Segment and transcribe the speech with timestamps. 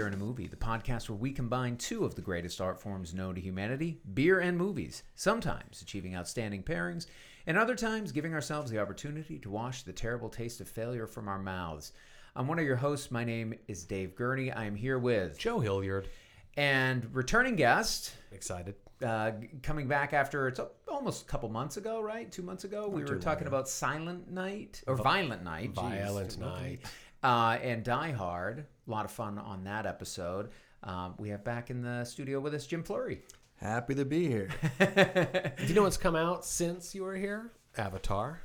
[0.00, 3.12] Beer and a Movie, the podcast where we combine two of the greatest art forms
[3.12, 7.04] known to humanity beer and movies, sometimes achieving outstanding pairings,
[7.46, 11.28] and other times giving ourselves the opportunity to wash the terrible taste of failure from
[11.28, 11.92] our mouths.
[12.34, 13.10] I'm one of your hosts.
[13.10, 14.50] My name is Dave Gurney.
[14.50, 16.08] I am here with Joe Hilliard.
[16.56, 18.76] and returning guest, Excited.
[19.04, 19.32] uh,
[19.62, 22.32] coming back after it's almost a couple months ago, right?
[22.32, 25.74] Two months ago, we were talking about Silent Night or Violent Night.
[25.74, 25.90] Jeez.
[25.90, 26.80] Violent Night.
[27.22, 28.66] Uh, and Die Hard.
[28.86, 30.50] A lot of fun on that episode.
[30.82, 33.22] Um, we have back in the studio with us Jim Flurry.
[33.56, 34.48] Happy to be here.
[34.78, 37.52] Do you know what's come out since you were here?
[37.76, 38.40] Avatar.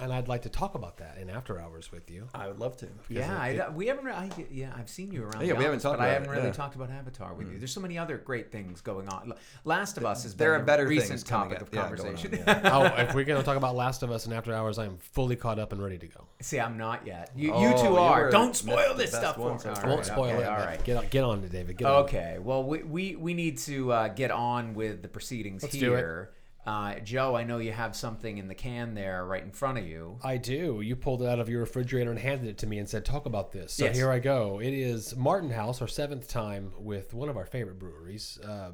[0.00, 2.28] And I'd like to talk about that in after hours with you.
[2.34, 2.88] I would love to.
[3.08, 4.04] Yeah, it- I, we haven't.
[4.04, 5.40] Re- I, yeah, I've seen you around.
[5.42, 6.52] Yeah, the we haven't office, talked but I haven't it, really yeah.
[6.52, 7.58] talked about Avatar with you.
[7.58, 9.32] There's so many other great things going on.
[9.64, 11.62] Last of Us is There been are a better recent topic up.
[11.62, 12.38] of Yeah, on, conversation.
[12.46, 12.60] yeah.
[12.96, 15.36] oh, if we're going to talk about Last of Us in after hours, I'm fully
[15.36, 16.26] caught up and ready to go.
[16.40, 17.30] See, I'm not yet.
[17.34, 18.24] You, Oh, you two are.
[18.24, 19.58] were- Don't spoil this stuff for one me.
[19.60, 19.84] so All far.
[19.84, 20.48] right, Won't spoil okay, it.
[20.48, 20.84] All right.
[20.84, 21.76] Get on, get on to David.
[21.78, 22.04] Get on.
[22.04, 22.38] Okay.
[22.40, 25.98] Well, we, we, we need to uh, get on with the proceedings Let's do it.
[25.98, 26.30] here.
[26.66, 29.86] Uh, Joe, I know you have something in the can there right in front of
[29.86, 30.18] you.
[30.24, 30.80] I do.
[30.80, 33.24] You pulled it out of your refrigerator and handed it to me and said, "Talk
[33.26, 33.96] about this." So Yes.
[33.96, 34.60] here I go.
[34.60, 38.40] It is Martin House, our seventh time with one of our favorite breweries.
[38.40, 38.72] Uh,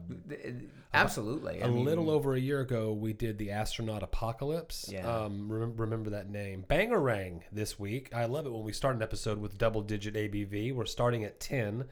[0.95, 1.61] Absolutely.
[1.61, 4.89] A mean, little over a year ago, we did the Astronaut Apocalypse.
[4.91, 5.07] Yeah.
[5.07, 6.65] Um, remember, remember that name.
[6.69, 8.15] Bangarang this week.
[8.15, 10.73] I love it when we start an episode with double digit ABV.
[10.75, 11.85] We're starting at 10.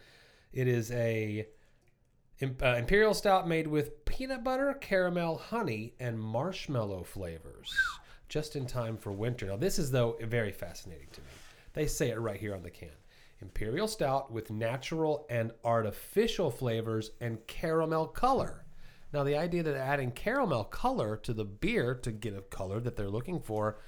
[0.53, 1.47] It is a
[2.43, 7.75] uh, imperial stout made with peanut butter, caramel, honey, and marshmallow flavors.
[8.29, 9.47] Just in time for winter.
[9.47, 11.27] Now, this is, though, very fascinating to me.
[11.73, 12.89] They say it right here on the can.
[13.43, 18.65] Imperial stout with natural and artificial flavors and caramel color.
[19.13, 22.97] Now, the idea that adding caramel color to the beer to get a color that
[22.97, 23.79] they're looking for,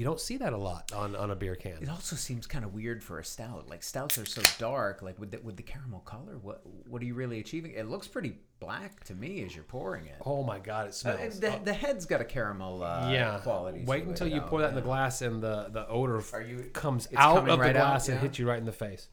[0.00, 1.76] you don't see that a lot on, on a beer can.
[1.82, 3.68] It also seems kind of weird for a stout.
[3.68, 5.02] Like stouts are so dark.
[5.02, 7.72] Like with the, with the caramel color, what what are you really achieving?
[7.72, 10.16] It looks pretty black to me as you're pouring it.
[10.24, 11.38] Oh my God, it Uh, smells.
[11.40, 13.40] the, the head's got a caramel uh, yeah.
[13.42, 13.84] quality.
[13.84, 16.40] Wait to until you though, pour that in the glass and the, the odor Are
[16.40, 19.08] you- comes out of right the out, glass and hits you right in the face.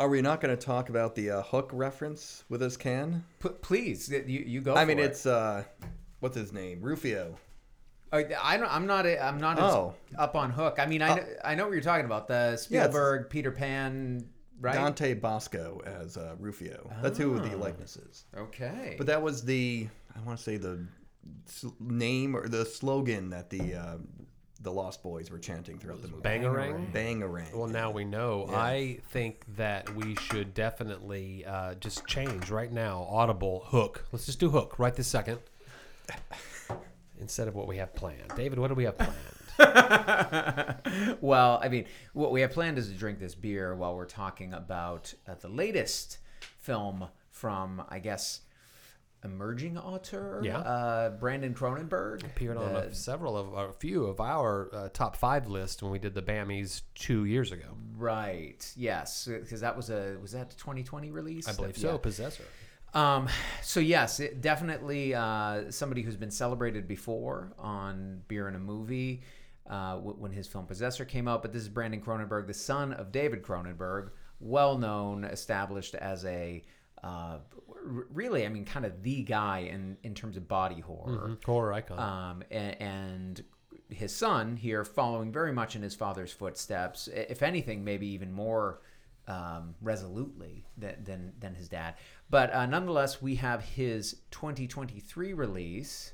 [0.00, 3.24] Are we not going to talk about the uh, hook reference with this can?
[3.40, 4.74] P- please, you, you go.
[4.74, 5.04] I mean, it.
[5.04, 5.62] it's uh,
[6.18, 6.80] what's his name?
[6.82, 7.36] Rufio.
[8.12, 8.72] I, I don't.
[8.72, 9.06] I'm not.
[9.06, 9.94] I'm not as Oh.
[10.16, 10.76] up on Hook.
[10.78, 12.28] I mean, I know, I know what you're talking about.
[12.28, 14.24] The Yeah, Spielberg, Peter Pan,
[14.60, 14.74] right?
[14.74, 16.90] Dante Basco as uh, Rufio.
[17.02, 18.24] That's who the likeness is.
[18.36, 18.94] Okay.
[18.98, 20.86] But that was the I want to say the
[21.80, 23.96] name or the slogan that the uh,
[24.60, 26.22] the Lost Boys were chanting throughout the movie.
[26.22, 26.92] Bangarang?
[26.92, 27.52] Bangarang.
[27.52, 28.46] Well, now we know.
[28.50, 33.06] I think that we should definitely uh, just change right now.
[33.10, 34.06] Audible hook.
[34.12, 35.38] Let's just do hook right this second
[37.20, 38.32] instead of what we have planned.
[38.36, 39.14] David, what do we have planned?
[41.20, 44.52] well, I mean, what we have planned is to drink this beer while we're talking
[44.52, 46.18] about uh, the latest
[46.58, 48.40] film from, I guess,
[49.24, 50.58] emerging author, Yeah.
[50.58, 52.24] uh, Brandon Cronenberg.
[52.24, 55.98] Appeared on a, several of a few of our uh, top five lists when we
[55.98, 57.68] did the Bammies two years ago.
[57.96, 58.70] right.
[58.76, 61.48] Yes, because that was a was that the 2020 release?
[61.48, 61.92] I believe Yeah.
[61.92, 61.98] so.
[61.98, 62.44] Possessor.
[62.94, 63.28] Um,
[63.62, 69.22] so yes, it definitely uh, somebody who's been celebrated before on Beer in a Movie
[69.68, 71.42] uh, when his film Possessor came out.
[71.42, 74.10] But this is Brandon Cronenberg, the son of David Cronenberg,
[74.40, 76.62] well known, established as a
[77.02, 77.38] uh,
[77.84, 81.36] really, I mean, kind of the guy in in terms of body horror.
[81.44, 81.98] Horror icon.
[81.98, 83.42] Um, a- and
[83.90, 87.08] his son here following very much in his father's footsteps.
[87.08, 88.80] If anything, maybe even more
[89.28, 91.94] um, resolutely than, than than his dad.
[92.30, 96.12] But uh, nonetheless, we have his 2023 release,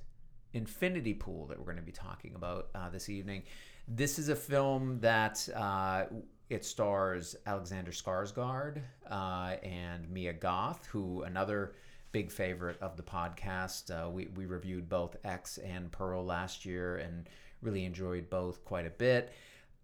[0.52, 3.42] Infinity Pool, that we're going to be talking about uh, this evening.
[3.88, 6.04] This is a film that uh,
[6.48, 8.80] it stars Alexander Skarsgård
[9.10, 11.74] uh, and Mia Goth, who another
[12.12, 13.90] big favorite of the podcast.
[13.90, 17.28] Uh, we we reviewed both X and Pearl last year and
[17.62, 19.32] really enjoyed both quite a bit.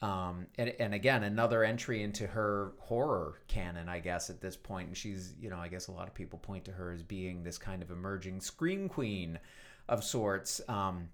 [0.03, 4.89] Um, and, and again, another entry into her horror canon, I guess, at this point.
[4.89, 7.43] And she's, you know, I guess a lot of people point to her as being
[7.43, 9.39] this kind of emerging scream queen
[9.89, 10.61] of sorts.
[10.69, 11.09] Um,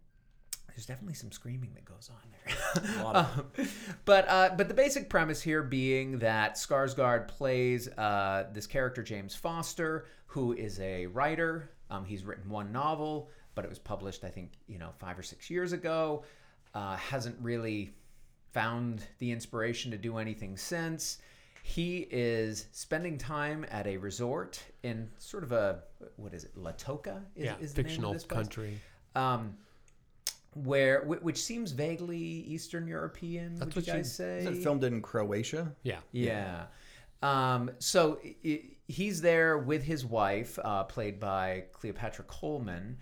[0.69, 2.57] there's definitely some screaming that goes on there.
[3.05, 3.27] Um,
[4.07, 9.35] but uh, but the basic premise here being that Skarsgård plays uh, this character James
[9.35, 11.71] Foster, who is a writer.
[11.91, 15.23] Um, he's written one novel, but it was published, I think, you know, five or
[15.23, 16.25] six years ago.
[16.75, 17.93] Uh, hasn't really
[18.53, 21.19] found the inspiration to do anything since.
[21.65, 25.83] He is spending time at a resort in sort of a
[26.17, 27.23] what is it, Li Tolqa?
[27.37, 28.81] Is, yeah, is the name of fictional this country.
[29.15, 29.57] um,
[30.55, 33.55] where which seems vaguely Eastern European.
[33.55, 34.39] That's would you what you- guys say?
[34.39, 35.73] Is it filmed in Croatia?
[35.83, 36.01] Yeah.
[36.13, 36.67] Yeah.
[37.23, 42.99] Um, so i he's there with his wife, uh, played by Cleopatra Coleman,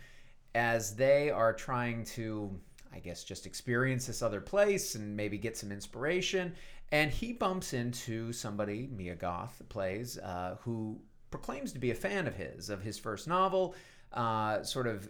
[0.54, 2.60] as they are trying to,
[2.92, 6.54] I guess, just experience this other place and maybe get some inspiration.
[6.92, 10.98] And he bumps into somebody, Mia Goth plays, uh, who
[11.30, 13.74] proclaims to be a fan of his, of his first novel,
[14.12, 15.08] uh, sort of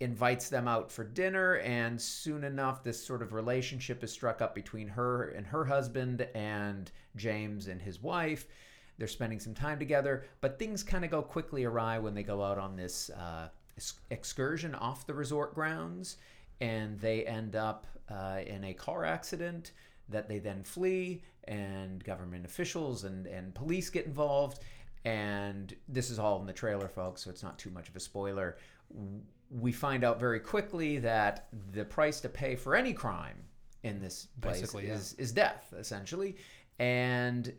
[0.00, 4.54] invites them out for dinner and soon enough this sort of relationship is struck up
[4.54, 8.46] between her and her husband and James and his wife
[8.98, 12.42] they're spending some time together but things kind of go quickly awry when they go
[12.42, 13.48] out on this uh,
[14.10, 16.16] excursion off the resort grounds
[16.64, 19.72] and they end up uh, in a car accident
[20.08, 24.60] that they then flee and government officials and, and police get involved
[25.04, 28.00] and this is all in the trailer folks so it's not too much of a
[28.00, 28.56] spoiler
[29.50, 33.36] we find out very quickly that the price to pay for any crime
[33.82, 34.94] in this place Basically, yeah.
[34.94, 36.36] is, is death, essentially.
[36.78, 37.52] And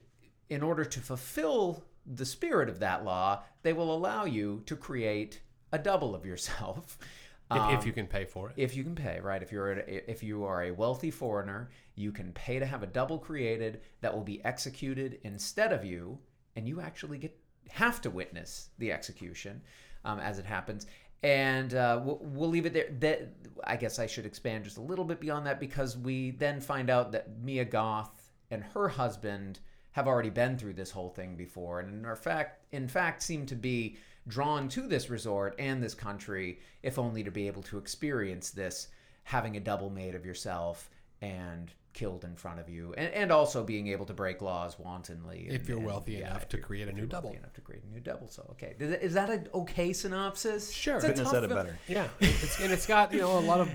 [0.50, 5.40] in order to fulfill the spirit of that law, they will allow you to create
[5.72, 6.98] a double of yourself.
[7.52, 8.56] If, Um, if you can pay for it.
[8.58, 9.44] if you can pay, right?
[9.44, 12.88] If you're a, if you are a wealthy foreigner, you can pay to have a
[12.88, 16.18] double created that will be executed instead of you,
[16.56, 17.38] and you actually get
[17.70, 19.62] have to witness the execution
[20.06, 20.88] um, as it happens.
[21.24, 22.90] And uh, we'll, we'll leave it there.
[23.00, 23.34] That
[23.64, 26.90] I guess I should expand just a little bit beyond that because we then find
[26.90, 29.60] out that Mia Goth and her husband
[29.92, 33.56] have already been through this whole thing before, and in fact, in fact, seem to
[33.56, 33.98] be
[34.28, 38.88] drawn to this resort and this country, if only to be able to experience this,
[39.24, 40.90] having a double made of yourself
[41.22, 45.48] and killed in front of you, and, and also being able to break laws wantonly.
[45.50, 47.30] If you're and- wealthy enough to create a new double.
[47.30, 48.28] wealthy enough to create a new double.
[48.28, 50.72] So okay, Is that an okay synopsis?
[50.72, 50.96] Sure.
[50.96, 51.78] It's Couldn't have said it better.
[51.88, 53.70] Yeah, it's, and it's got you know a lot of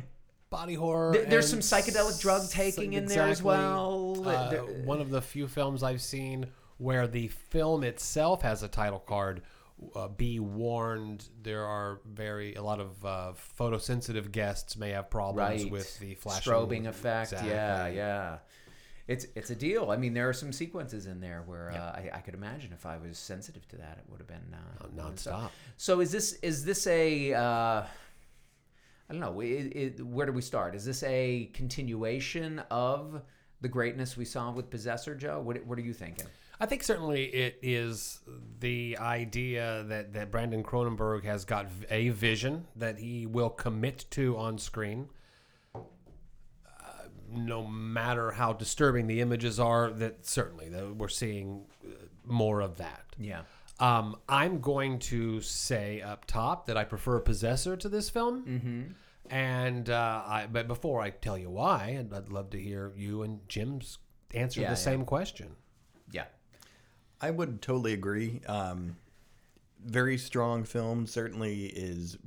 [0.50, 1.12] body horror.
[1.14, 4.20] There- There's some psychedelic drug s- taking in there as well.
[4.26, 6.46] Uh, There- one of the few films I've seen
[6.76, 9.42] where the film itself has a title card.
[9.94, 15.62] Uh, be warned, there are very a lot of uh, photosensitive guests may have problems
[15.62, 17.32] right with the flashing strobing effect.
[17.32, 17.96] Yeah, Exactly.
[17.96, 18.38] yeah.
[19.08, 19.90] It's it's a deal.
[19.90, 22.86] I mean, there are some sequences in there where uh, I, I could imagine if
[22.86, 25.50] I was sensitive to that, it would have been uh, nonstop.
[25.76, 27.40] So is this is this a uh,
[29.08, 29.40] I don't know.
[29.40, 30.76] It, it, where do we start?
[30.76, 33.22] Is this a continuation of
[33.60, 35.40] the greatness we saw with Possessor, Joe?
[35.40, 36.26] What what are you thinking?
[36.60, 38.20] I think certainly it is
[38.58, 44.36] the idea that, that Brandon Cronenberg has got a vision that he will commit to
[44.36, 45.08] on screen.
[45.74, 45.80] Uh,
[47.30, 51.94] no matter how disturbing the images are, that certainly that we're seeing uh,
[52.26, 53.06] more of that.
[53.18, 53.42] Yeah.
[53.78, 58.44] Um, I'm going to say up top that I prefer Possessor to this film.
[58.44, 58.82] Mm-hmm.
[59.30, 63.22] And uh, I, but before I tell you why, I'd, I'd love to hear you
[63.22, 63.98] and Jim's
[64.34, 64.74] answer Yeah, the yeah.
[64.74, 65.56] same question.
[66.12, 66.24] Yeah.
[67.20, 68.40] I would totally agree.
[68.46, 68.96] Um,
[69.84, 71.06] very strong film.
[71.06, 72.18] Certainly is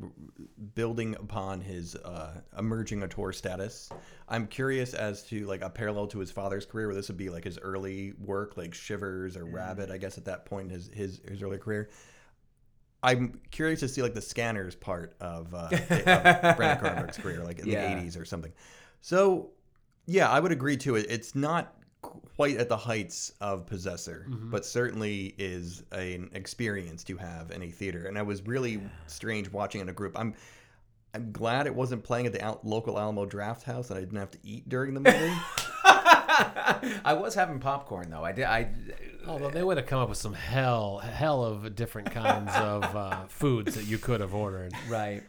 [0.75, 3.89] building upon his uh, emerging auteur status.
[4.27, 7.29] I'm curious as to like a parallel to his father's career, where this would be
[7.29, 9.91] like his early work, like Shivers or Rabid.
[9.91, 11.89] I guess at that point in his his, his early career.
[13.05, 15.87] I'm curious to see like the scanners part of, uh, of
[16.55, 17.95] Brandon Cronenberg's career, like in Yeah.
[17.95, 18.53] the 80s or something.
[19.01, 19.49] So,
[20.05, 21.07] yeah, I would agree to it.
[21.09, 27.51] It's not quite at the heights of Possessor, but certainly is an experience to have
[27.51, 28.05] in a theater.
[28.05, 30.17] And I was really strange watching in a group.
[30.17, 30.35] I'm
[31.15, 34.17] I'm glad it wasn't playing at the Al- local Alamo Draft House and I didn't
[34.17, 35.33] have to eat during the movie.
[35.85, 38.23] I was having popcorn though.
[38.23, 38.45] I did.
[38.45, 38.69] I
[39.27, 43.25] Although they would have come up with some hell, hell of different kinds of uh,
[43.27, 45.21] foods that you could have ordered, right.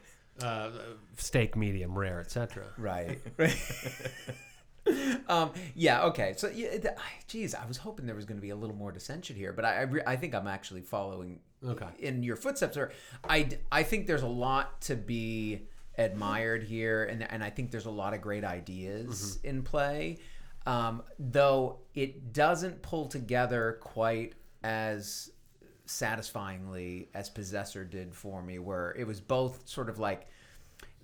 [0.42, 0.70] uh,
[1.18, 2.64] steak, medium rare, etc.
[2.78, 3.20] Right.
[3.36, 3.56] Right.
[5.28, 6.04] um, yeah.
[6.04, 6.34] Okay.
[6.36, 6.94] So, yeah,
[7.26, 9.64] geez, I was hoping there was going to be a little more dissension here, but
[9.64, 11.86] I, I, re- I think I'm actually following Okay.
[11.98, 12.76] in your footsteps.
[12.76, 12.92] Or
[13.28, 15.62] I, I think there's a lot to be
[15.96, 20.18] admired here, and and I think there's a lot of great ideas in play.
[20.66, 25.30] Um, though it doesn't pull together quite as
[25.86, 30.26] satisfyingly as Possessor did for me, where it was both sort of like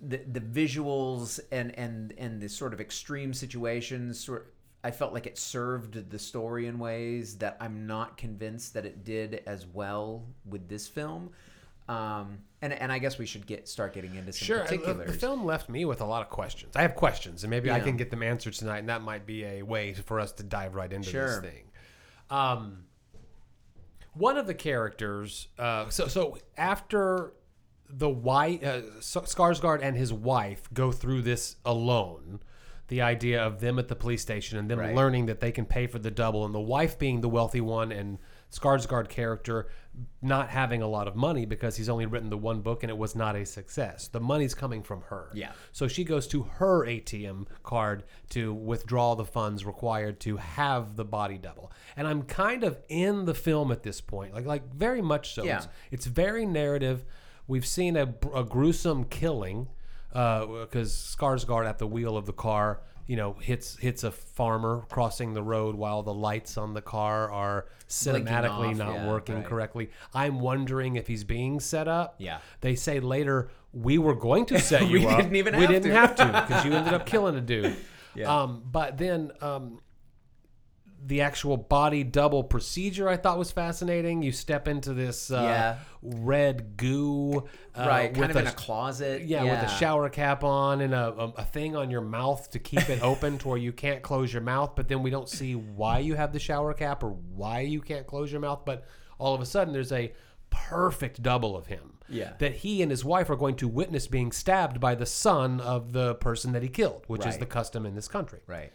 [0.01, 4.53] the the visuals and and and the sort of extreme situations sort
[4.83, 9.03] I felt like it served the story in ways that I'm not convinced that it
[9.03, 11.29] did as well with this film.
[11.87, 14.59] Um, and and I guess we should get start getting into some Sure.
[14.61, 15.11] uh, particulars.
[15.11, 16.75] The film left me with a lot of questions.
[16.75, 19.43] I have questions, and maybe I can get them answered tonight, and that might be
[19.45, 21.41] a way for us to dive right into Sure.
[21.41, 21.63] this thing.
[22.29, 22.85] Um,
[24.13, 25.47] one of the characters.
[25.59, 27.33] Uh, so so after
[27.93, 32.41] the white uh, Skarsgård and his wife go through this alone.
[32.87, 34.93] The idea of them at the police station and them Right.
[34.93, 37.91] learning that they can pay for the double, and the wife being the wealthy one,
[37.91, 38.17] and
[38.51, 39.69] Skarsgård character
[40.21, 42.97] not having a lot of money because he's only written the one book and it
[42.97, 44.07] was not a success.
[44.09, 45.29] The money's coming from her.
[45.33, 45.51] Yeah.
[45.71, 51.05] So she goes to her ATM card to withdraw the funds required to have the
[51.05, 51.71] body double.
[51.95, 55.43] And I'm kind of in the film at this point, like like very much so.
[55.43, 55.57] Yeah.
[55.57, 57.05] It's, it's very narrative.
[57.51, 59.67] We've seen a, a gruesome killing
[60.09, 65.33] because Skarsgård at the wheel of the car, you know, hits hits a farmer crossing
[65.33, 69.45] the road while the lights on the car are cinematically off, not yeah, working right.
[69.45, 69.89] correctly.
[70.13, 72.15] I'm wondering if he's being set up.
[72.19, 72.39] Yeah.
[72.61, 75.17] They say later we were going to set you We up.
[75.17, 77.75] didn't even we have didn't to." have to because you ended up killing a dude.
[78.15, 78.43] Yeah.
[78.43, 79.81] Um, but then um,
[81.03, 84.21] the actual body double procedure I thought was fascinating.
[84.21, 85.77] You step into this uh, Yeah.
[86.03, 89.23] red goo, uh, right, kind of in a closet.
[89.23, 92.59] yeah, with a shower cap on and a, a, a thing on your mouth to
[92.59, 94.75] keep it open to where you can't close your mouth.
[94.75, 98.05] But then we don't see why you have the shower cap or why you can't
[98.05, 98.61] close your mouth.
[98.65, 98.85] But
[99.17, 100.13] all of a sudden, there's a
[100.51, 101.97] perfect double of him.
[102.09, 102.33] Yeah.
[102.39, 105.93] That he and his wife are going to witness being stabbed by the son of
[105.93, 108.41] the person that he killed, which is the custom in this country.
[108.47, 108.71] Right.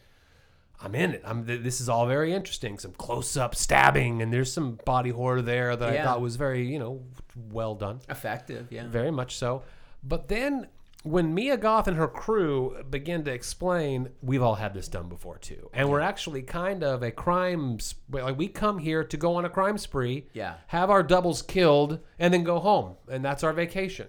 [0.81, 1.23] I'm in it.
[1.25, 1.47] I'm.
[1.47, 2.79] th- This is all very interesting.
[2.79, 6.79] Some close-up stabbing, and there's some body horror there that I thought was very, you
[6.79, 7.03] know,
[7.51, 8.01] well done.
[8.11, 8.69] Effective.
[8.71, 8.87] Yeah.
[8.89, 9.63] Very much so.
[10.03, 10.69] But then
[11.03, 15.39] when Mia Goth and her crew begin to explain, we've all had this done before
[15.39, 15.71] too.
[15.73, 19.45] And we're actually kind of a crime sp- like we come here to go on
[19.45, 20.55] a crime spree, Yeah.
[20.69, 22.97] have our doubles killed and then go home.
[23.09, 24.09] And that's our vacation.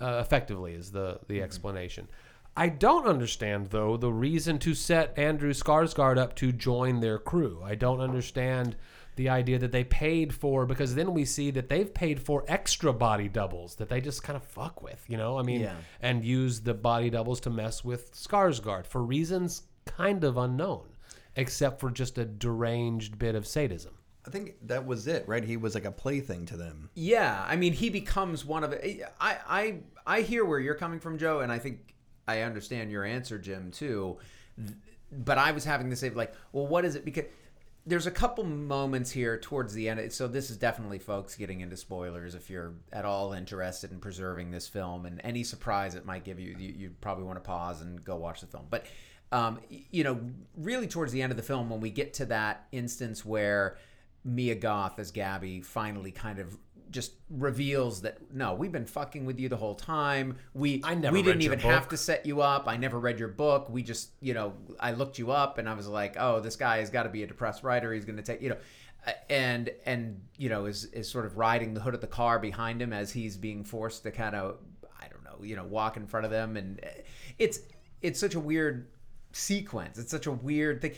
[0.00, 2.08] Uh, effectively is the the explanation.
[2.56, 7.60] I don't understand though the reason to set Andrew Skarsgård up to join their crew.
[7.64, 8.76] I don't understand
[9.16, 12.92] the idea that they paid for because then we see that they've paid for extra
[12.92, 15.38] body doubles that they just kind of fuck with, you know?
[15.38, 15.76] I mean, Yeah.
[16.00, 20.88] and use the body doubles to mess with Skarsgård for reasons kind of unknown,
[21.36, 23.94] except for just a deranged bit of sadism.
[24.26, 25.44] I think that was it, right?
[25.44, 26.88] He was like a plaything to them.
[26.94, 29.02] Yeah, I mean, he becomes one of it.
[29.20, 29.74] I, I,
[30.06, 31.93] I hear where you're coming from, Joe, and I think
[32.26, 34.18] I understand your answer, Jim, too.
[35.12, 37.04] But I was having to say, like, well, what is it?
[37.04, 37.24] Because
[37.86, 40.12] there's a couple moments here towards the end.
[40.12, 42.34] So this is definitely, folks, getting into spoilers.
[42.34, 46.40] If you're at all interested in preserving this film and any surprise it might give
[46.40, 48.66] you, you, you probably want to pause and go watch the film.
[48.70, 48.86] But
[49.32, 50.20] um, you know,
[50.56, 53.76] really towards the end of the film, when we get to that instance where
[54.24, 56.56] Mia Goth as Gabby finally kind of
[56.90, 60.36] just reveals that no, we've been fucking with you the whole time.
[60.52, 62.68] We I never we didn't even have to set you up.
[62.68, 63.68] I never read your book.
[63.68, 66.78] We just you know I looked you up and I was like, oh, this guy
[66.78, 67.92] has got to be a depressed writer.
[67.92, 68.56] He's going to take you know.
[69.28, 72.80] And and you know is is sort of riding the hood of the car behind
[72.80, 74.56] him as he's being forced to kind of
[75.00, 76.80] I don't know you know walk in front of them and
[77.38, 77.60] it's
[78.00, 78.88] it's such a weird
[79.32, 79.98] sequence.
[79.98, 80.92] It's such a weird thing.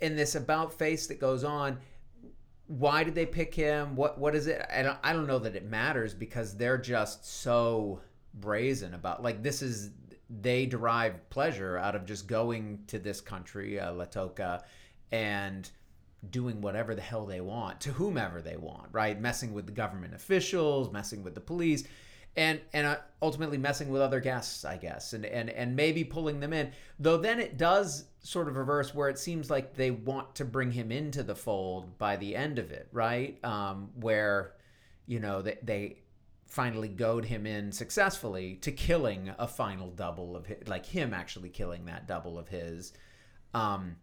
[0.00, 1.78] And this about face that goes on
[2.66, 3.96] why did they pick him?
[3.96, 4.64] What what is it?
[4.74, 8.00] I don't, I don't know that it matters because they're just so
[8.34, 9.90] brazen about like this is
[10.30, 14.62] they derive pleasure out of just going to this country, uh, Li Tolqa,
[15.10, 15.68] and
[16.30, 19.20] doing whatever the hell they want to whomever they want, right?
[19.20, 21.84] Messing with the government officials, messing with the police,
[22.36, 26.40] and and uh, ultimately messing with other guests, I guess, and and and maybe pulling
[26.40, 26.72] them in.
[26.98, 30.70] Though then it does sort of reverse where it seems like they want to bring
[30.70, 33.42] him into the fold by the end of it, right?
[33.44, 34.54] Um, where
[35.06, 35.98] you know they they
[36.46, 41.48] finally goad him in successfully to killing a final double of his, like him actually
[41.48, 42.92] killing that double of his.
[43.54, 43.96] Um,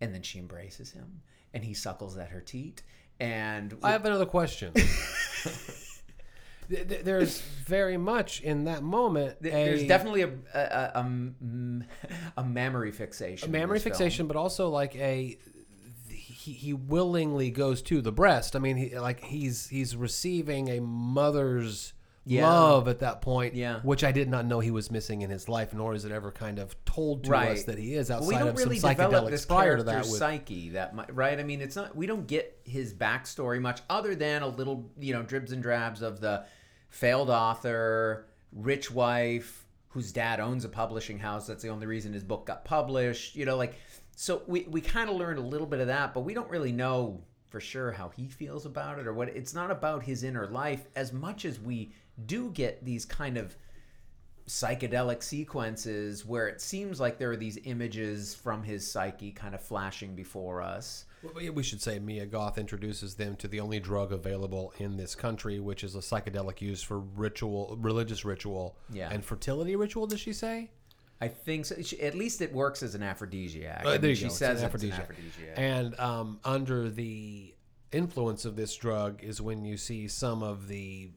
[0.00, 1.22] and then she embraces him
[1.52, 2.82] and he suckles at her teat
[3.20, 4.72] and I have another question.
[6.70, 9.42] Th- th- There's very much in that moment.
[9.42, 13.48] th- there's a- definitely a a, a, a, a mammary fixation.
[13.48, 13.92] a mammary this film.
[13.96, 15.36] fixation, but also like a
[16.08, 18.56] he, he willingly goes to the breast.
[18.56, 21.92] I mean, he like he's he's receiving a mother's
[22.24, 22.48] Yeah.
[22.48, 23.80] love at that point, Yeah.
[23.80, 26.30] which I did not know he was missing in his life, nor is it ever
[26.32, 27.50] kind of told to Right.
[27.50, 29.98] us that he is outside we don't of really some psychedelics this prior to that.
[30.04, 33.80] With, psyche that mu- right i mean it's not we don't get his backstory much
[33.90, 36.44] other than a little you know dribs and drabs of the
[36.90, 41.46] failed author rich wife whose dad owns a publishing house.
[41.46, 43.76] That's the only reason his book got published you know like
[44.16, 46.72] so we, we kind of learned a little bit of that but we don't really
[46.72, 50.46] know for sure how he feels about it or what it's not about his inner
[50.46, 51.92] life as much as we
[52.26, 53.56] do get these kind of
[54.50, 59.60] psychedelic sequences where it seems like there are these images from his psyche kind of
[59.60, 61.04] flashing before us.
[61.22, 65.14] Well, we should say Mia Goth introduces them to the only drug available in this
[65.14, 69.10] country, which is a psychedelic used for ritual, religious ritual, Yeah.
[69.10, 70.06] and fertility ritual.
[70.06, 70.70] Does she say?
[71.20, 71.76] I think so.
[72.00, 73.84] At least it works as an aphrodisiac.
[73.84, 74.26] Uh, there you she go.
[74.28, 75.00] It's says an it's an aphrodisiac.
[75.10, 75.54] aphrodisiac.
[75.56, 77.54] And um, under the
[77.92, 81.10] influence of this drug is when you see some of the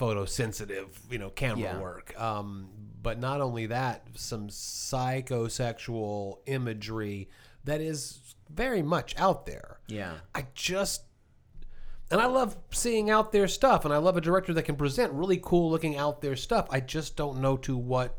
[0.00, 1.80] photosensitive, you know, camera Yeah.
[1.80, 2.18] work.
[2.20, 2.70] Um,
[3.02, 7.28] but not only that, some psychosexual imagery
[7.64, 9.80] that is very much out there.
[9.86, 10.14] Yeah.
[10.34, 11.02] I just
[12.10, 15.12] and I love seeing out there stuff and I love a director that can present
[15.12, 16.66] really cool looking out there stuff.
[16.70, 18.16] I just don't know to what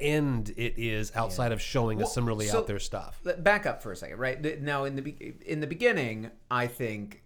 [0.00, 3.20] end it is outside of showing us some really so- out there stuff.
[3.38, 4.62] Back up for a second, right?
[4.62, 7.22] Now, in the be- in the beginning, I think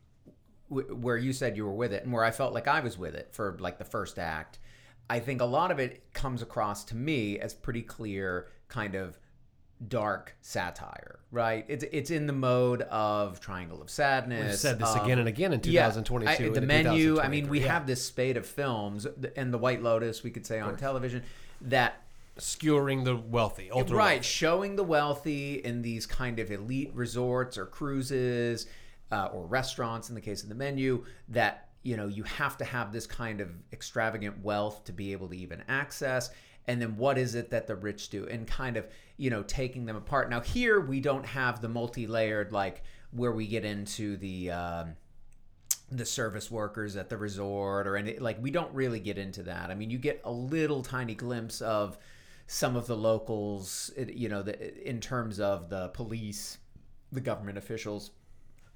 [0.68, 2.96] w- where you said you were with it, and where I felt like I was
[2.98, 4.58] with it for like the first act,
[5.10, 9.18] I think a lot of it comes across to me as pretty clear, kind of
[9.86, 11.64] dark satire, right?
[11.68, 14.44] It's it's in the mode of Triangle of Sadness.
[14.50, 16.46] We've said this of- again and again in yeah, 2022.
[16.46, 17.20] I- the menu.
[17.20, 17.72] I mean, we Yeah.
[17.74, 19.06] have this spate of films,
[19.36, 21.22] and the White Lotus, we could say on television,
[21.60, 22.02] that
[22.38, 24.22] skewering the wealthy, right wealthy.
[24.22, 28.66] showing the wealthy in these kind of elite resorts or cruises
[29.12, 32.64] uh, or restaurants in the case of the menu that you know you have to
[32.64, 36.30] have this kind of extravagant wealth to be able to even access
[36.66, 38.86] and then what is it that the rich do and kind of
[39.16, 43.46] you know taking them apart now here we don't have the multi-layered like where we
[43.46, 44.94] get into the um,
[45.90, 49.70] the service workers at the resort or any like we don't really get into that.
[49.70, 51.98] I mean, you get a little tiny glimpse of
[52.46, 56.58] some of the locals, you know, the, in terms of the police,
[57.12, 58.10] the government officials.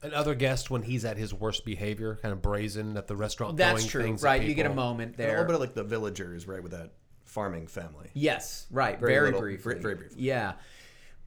[0.03, 3.57] And guest when he's at his worst behavior, kind of brazen at the restaurant.
[3.57, 4.43] That's throwing true, things right?
[4.43, 4.85] You get a people.
[4.85, 6.91] moment A little bit of like the villagers, right, with that
[7.25, 8.11] farming family.
[8.15, 8.99] Yes, right.
[8.99, 9.73] Very Very, little- briefly.
[9.75, 10.23] very- very briefly.
[10.23, 10.55] Yeah,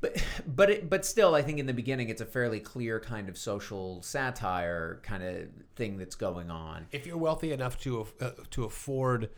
[0.01, 3.29] but but it, but still, I think in the beginning, it's a fairly clear kind
[3.29, 6.87] of social satire kind of thing that's going on.
[6.91, 9.29] If you're wealthy enough to uh, to afford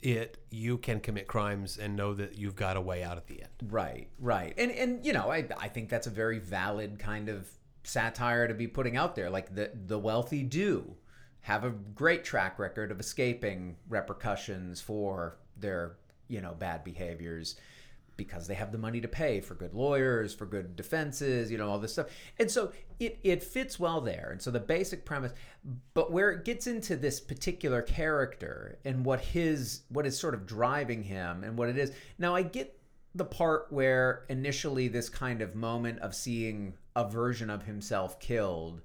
[0.00, 3.42] it, you can commit crimes and know that you've got a way out at the
[3.42, 3.50] end.
[3.70, 4.54] Right, right.
[4.56, 7.46] And and you know, I I think that's a very valid kind of
[7.82, 9.30] satire to be putting out there.
[9.30, 10.96] Like the the wealthy do
[11.42, 15.96] have a great track record of escaping repercussions for their,
[16.28, 17.56] you know, bad behaviors
[18.16, 21.70] because they have the money to pay for good lawyers, for good defenses, you know,
[21.70, 22.08] all this stuff.
[22.38, 24.28] And so it, it fits well there.
[24.30, 25.32] And so the basic premise,
[25.94, 30.46] but where it gets into this particular character and what his what is sort of
[30.46, 31.92] driving him and what it is.
[32.18, 32.78] Now I get
[33.14, 38.82] the part where initially this kind of moment of seeing a version of himself killed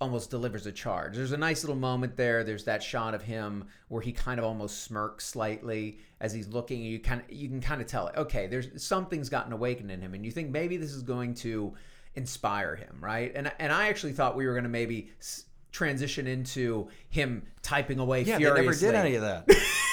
[0.00, 1.16] almost delivers a charge.
[1.16, 2.44] There's a nice little moment there.
[2.44, 6.82] There's that shot of him where he kind of almost smirks slightly as he's looking.
[6.82, 8.16] You kind of you can kind of tell, it.
[8.16, 11.74] okay, there's something's gotten awakened in him, and you think maybe this is going to
[12.14, 13.32] inspire him, right?
[13.34, 17.98] And and I actually thought we were going to maybe s- transition into him typing
[17.98, 18.60] away Yeah, furiously.
[18.60, 19.48] they never did any of that.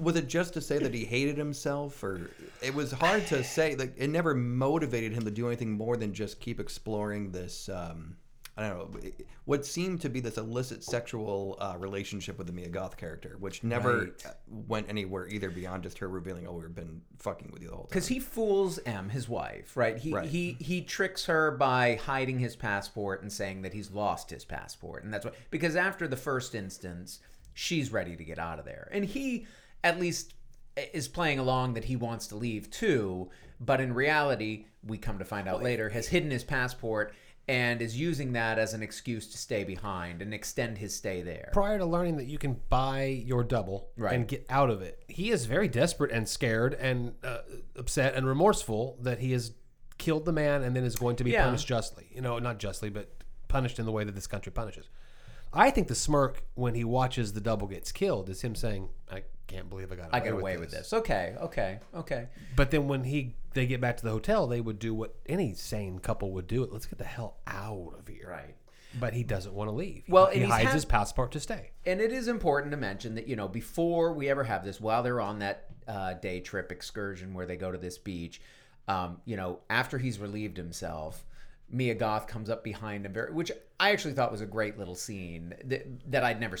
[0.00, 2.30] Was it just to say that he hated himself, or
[2.62, 3.74] it was hard to say?
[3.76, 7.68] Like, it never motivated him to do anything more than just keep exploring this.
[7.68, 8.16] Um,
[8.56, 9.00] I don't know
[9.46, 13.62] what seemed to be this illicit sexual uh, relationship with the Mia Goth character, which
[13.64, 14.26] never Right.
[14.68, 17.84] went anywhere either beyond just her revealing, "Oh, we've been fucking with you the whole
[17.84, 19.96] time." because he fools Em, his wife, right?
[19.96, 20.28] He Right.
[20.28, 25.04] he he tricks her by hiding his passport and saying that he's lost his passport,
[25.04, 27.20] and that's what because after the first instance,
[27.54, 29.46] she's ready to get out of there, and he
[29.84, 30.34] at least
[30.92, 33.28] is playing along that he wants to leave too,
[33.60, 37.12] but in reality, we come to find out later, has hidden his passport
[37.48, 41.50] and is using that as an excuse to stay behind and extend his stay there.
[41.52, 44.14] Prior to learning that you can buy your double Right.
[44.14, 47.38] and get out of it, he is very desperate and scared and uh,
[47.76, 49.52] upset and remorseful that he has
[49.98, 51.44] killed the man and then is going to be Yeah.
[51.44, 52.06] punished justly.
[52.14, 53.10] You know, not justly, but
[53.48, 54.88] punished in the way that this country punishes.
[55.52, 59.24] I think the smirk when he watches the double gets killed is him saying, "I
[59.50, 60.60] can't believe I got away, I got with, away this.
[60.60, 60.92] with this.
[60.92, 62.28] Okay, okay, okay.
[62.56, 65.54] But then when he they get back to the hotel, they would do what any
[65.54, 66.68] sane couple would do.
[66.70, 68.28] Let's get the hell out of here.
[68.30, 68.54] Right.
[68.98, 70.02] But he doesn't want to leave.
[70.08, 71.70] Well, he he's hides had- his passport to stay.
[71.86, 75.02] and it is important to mention that you know before we ever have this while
[75.02, 78.40] they're on that uh, day trip excursion where they go to this beach
[78.88, 81.24] um, you know after he's relieved himself
[81.70, 84.94] mia goth comes up behind him very, which i actually thought was a great little
[84.94, 86.58] scene that, that i'd never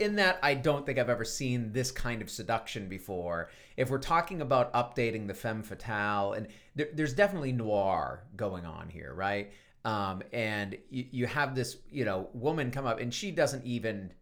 [0.00, 3.98] in that i don't think i've ever seen this kind of seduction before if we're
[3.98, 9.52] talking about updating the femme fatale and there, there's definitely noir going on here right
[9.84, 14.12] um, and you, you have this you know woman come up and she doesn't even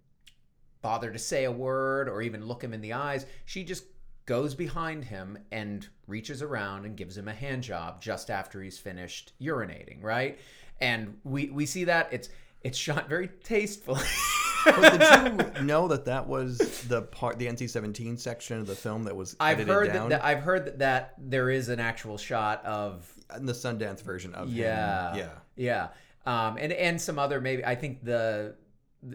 [0.87, 3.27] bother to say a word or even look him in the eyes.
[3.45, 3.85] She just
[4.27, 8.79] goes behind him and reaches around and gives him a hand job just after he's
[8.79, 10.39] finished urinating, right?
[10.81, 12.29] And we we see that it's
[12.63, 14.03] it's shot very tastefully.
[14.65, 16.59] But did you know that that was
[16.89, 20.23] the part, the NC-17 section of the film that was I've edited heard down that,
[20.23, 24.35] that I've heard that, that there is an actual shot of in the Sundance version
[24.35, 25.19] of yeah him.
[25.57, 25.89] Yeah.
[26.27, 28.57] yeah um, and and some other maybe I think the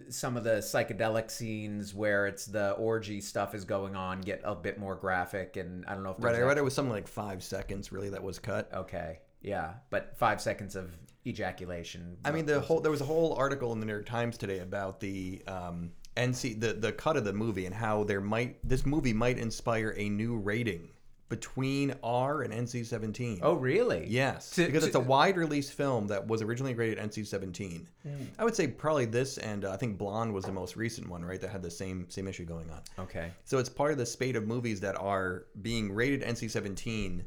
[0.10, 4.56] some of the psychedelic scenes where it's the orgy stuff is going on get a
[4.56, 7.08] bit more graphic and I don't know if Right, I read it was something like
[7.08, 8.72] five seconds, really, that was cut.
[8.74, 10.92] okay yeah but five seconds of
[11.26, 14.38] ejaculation I mean, the whole there was a whole article in the New York Times
[14.38, 18.58] today about the um, NC the the cut of the movie and how there might
[18.68, 20.90] this movie might inspire a new rating
[21.32, 23.40] between R and NC-17.
[23.42, 27.00] oh really Yes, To- because to- it's a wide release film that was originally rated
[27.00, 27.86] NC-17.
[28.38, 31.24] I would say probably this and uh, I think Blonde was the most recent one,
[31.24, 31.40] right?
[31.40, 32.82] That had the same same issue going on.
[33.06, 37.24] okay So it's part of the spate of movies that are being rated NC-17,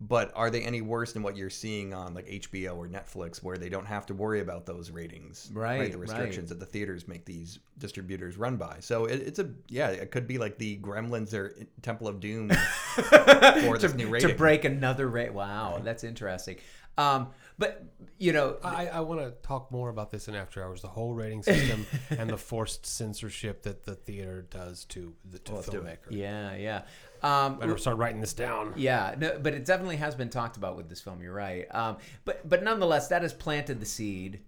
[0.00, 3.58] but are they any worse than what you're seeing on like HBO or Netflix, where
[3.58, 6.08] they don't have to worry about those ratings, Right, The right.
[6.08, 8.78] restrictions that the theaters make these distributors run by.
[8.80, 12.48] So it, it's a yeah, it could be like the Gremlins or Temple of Doom
[12.94, 16.56] for this new rating to break another rate wow that's interesting
[16.98, 17.84] um, but
[18.18, 20.82] you know I, I want to talk more about this in After Hours.
[20.82, 25.54] The whole rating system and the forced censorship that the theater does to the to
[25.54, 25.84] let's do it.
[25.84, 26.10] filmmaker.
[26.10, 26.82] yeah yeah
[27.22, 28.72] um, Better start writing this down.
[28.76, 31.22] Yeah, no, but it definitely has been talked about with this film.
[31.22, 31.66] You're right.
[31.74, 34.40] Um, but but nonetheless, that has planted the seed.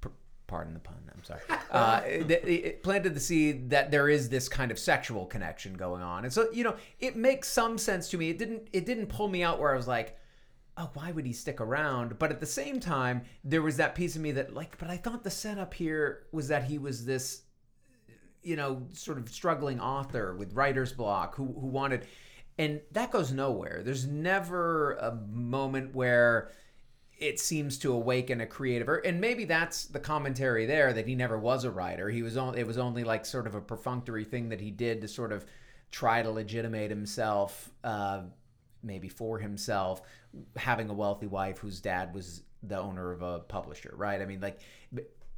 [0.00, 0.10] p-
[0.46, 0.96] Pardon the pun.
[1.14, 1.40] I'm sorry.
[1.70, 6.02] Uh, it, it planted the seed that there is this kind of sexual connection going
[6.02, 8.28] on, and so you know it makes some sense to me.
[8.30, 8.66] It didn't.
[8.72, 10.18] It didn't pull me out where I was like,
[10.76, 12.18] oh, why would he stick around?
[12.18, 14.96] But at the same time, there was that piece of me that like, but I
[14.96, 17.42] thought the setup here was that he was this
[18.42, 22.06] you know, sort of struggling author with writer's block who who wanted
[22.58, 23.80] and that goes nowhere.
[23.82, 26.50] There's never a moment where
[27.18, 31.38] it seems to awaken a creative and maybe that's the commentary there that he never
[31.38, 32.10] was a writer.
[32.10, 35.00] He was only it was only like sort of a perfunctory thing that he did
[35.00, 35.44] to sort of
[35.90, 38.22] try to legitimate himself uh
[38.82, 40.02] maybe for himself
[40.56, 44.20] having a wealthy wife whose dad was the owner of a publisher, right?
[44.20, 44.60] I mean like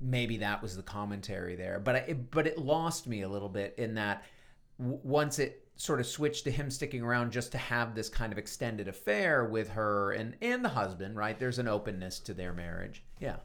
[0.01, 3.49] maybe that was the commentary there but I, it, but it lost me a little
[3.49, 4.25] bit in that
[4.79, 8.33] w- once it sort of switched to him sticking around just to have this kind
[8.33, 11.39] of extended affair with her and and the husband right?
[11.39, 13.03] There's an openness to their marriage.
[13.21, 13.37] Yeah.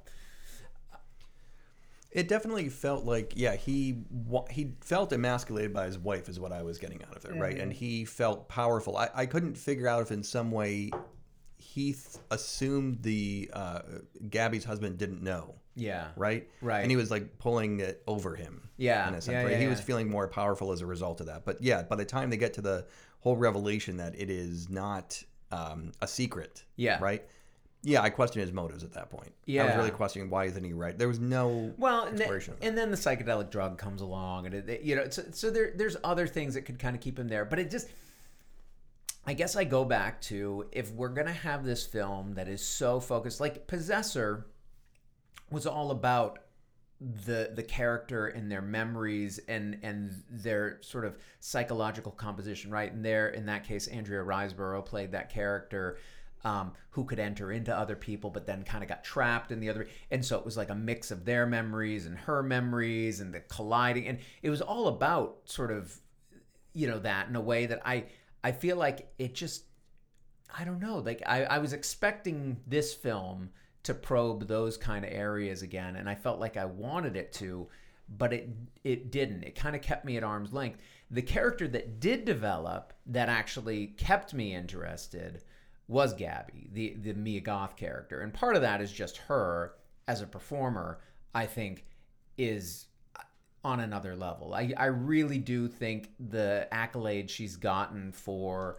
[2.12, 4.04] It definitely felt like, yeah, he
[4.50, 7.60] he felt emasculated by his wife, is what I was getting out of it, right?
[7.60, 8.98] And he felt powerful.
[8.98, 10.90] I, I couldn't figure out if in some way
[11.58, 13.82] he th- assumed the uh,
[14.30, 16.50] Gabby's husband didn't know, yeah right?
[16.62, 16.82] Right.
[16.82, 18.70] And he was like pulling it over him.
[18.78, 19.52] Yeah, in a sense, yeah, right?
[19.54, 21.46] yeah, he was feeling more powerful as a result of that.
[21.46, 22.86] But yeah, by the time they get to the
[23.22, 27.00] whole revelation that it is not um, a secret, Yeah.
[27.02, 27.24] right?
[27.84, 29.34] Yeah, I questioned his motives at that point.
[29.46, 29.64] Yeah.
[29.64, 30.98] I was really questioning why isn't he right?
[30.98, 34.70] There was no well and, then- and then the psychedelic drug comes along and it,
[34.70, 37.28] it- you know so, so there there's other things that could kind of keep him
[37.28, 37.88] there but it just
[39.26, 43.00] I guess I go back to if we're gonna have this film that is so
[43.02, 44.46] focused, like Possessor
[45.52, 46.40] was all about
[47.00, 52.92] the the character and their memories and and their sort of psychological composition, right?
[52.92, 55.98] And there, in that case, Andrea Riseborough played that character.
[56.44, 59.70] Um, who could enter into other people, but then kind of got trapped in the
[59.70, 59.88] other.
[60.12, 63.40] And so it was like a mix of their memories and her memories and the
[63.40, 64.08] colliding.
[64.08, 66.00] And it was all about sort of
[66.78, 68.06] you know that in a way that I
[68.44, 69.64] I feel like it just
[70.58, 73.50] I don't know like I, I was expecting this film
[73.84, 77.68] to probe those kind of areas again and I felt like I wanted it to
[78.10, 78.50] but it
[78.84, 82.94] it didn't it kind of kept me at arm's length the character that did develop
[83.06, 85.44] that actually kept me interested
[85.88, 89.74] was Gabby the the Mia Goth character and part of that is just her
[90.08, 91.00] as a performer
[91.34, 91.86] I think
[92.38, 93.22] is uh,
[93.64, 94.54] on another level.
[94.54, 98.78] I, I really do think the accolade she's gotten for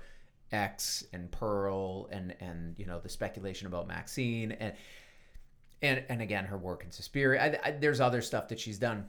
[0.52, 4.74] X and Pearl and and you know the speculation about Maxine and
[5.82, 7.60] and and again her work in Suspiria.
[7.64, 9.06] I, I, there's other stuff that she's done.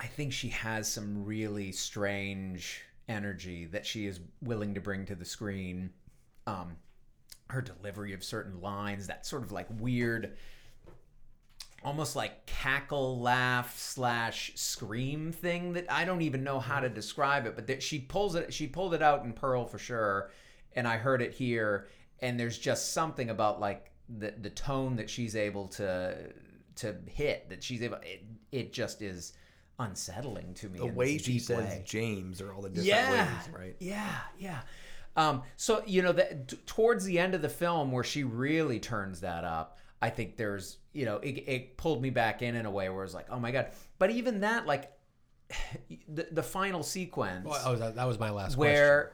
[0.00, 5.14] I think she has some really strange energy that she is willing to bring to
[5.14, 5.90] the screen.
[6.46, 6.76] Um,
[7.48, 10.36] her delivery of certain lines, that sort of like weird
[11.84, 17.46] almost like cackle laugh slash scream thing that I don't even know how to describe
[17.46, 20.30] it, but that she pulls it she pulled it out in Pearl for sure,
[20.78, 21.88] and I heard it here,
[22.20, 26.16] and there's just something about like the the tone that she's able to
[26.76, 29.32] to hit that she's able it it just is
[29.80, 30.78] unsettling to me.
[30.78, 31.82] the in way this she deep says way.
[31.84, 33.76] James or all the different Yeah, ways, right?
[33.80, 34.60] Yeah, yeah.
[35.16, 38.78] Um, so you know that t- towards the end of the film where she really
[38.78, 42.66] turns that up, I think there's you know it, it pulled me back in in
[42.66, 43.72] a way where it's like oh my god.
[43.98, 44.92] But even that like
[46.08, 49.12] the the final sequence Well, oh, that, that was my last where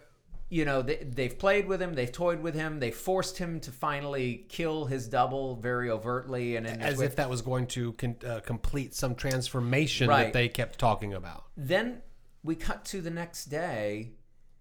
[0.54, 3.72] you know, they, they've played with him, they've toyed with him, they forced him to
[3.72, 8.38] finally kill his double very overtly, and As if that was going to con- uh,
[8.38, 10.24] complete some transformation Right.
[10.26, 11.46] that they kept talking about.
[11.56, 12.02] then
[12.44, 14.12] we cut to the next day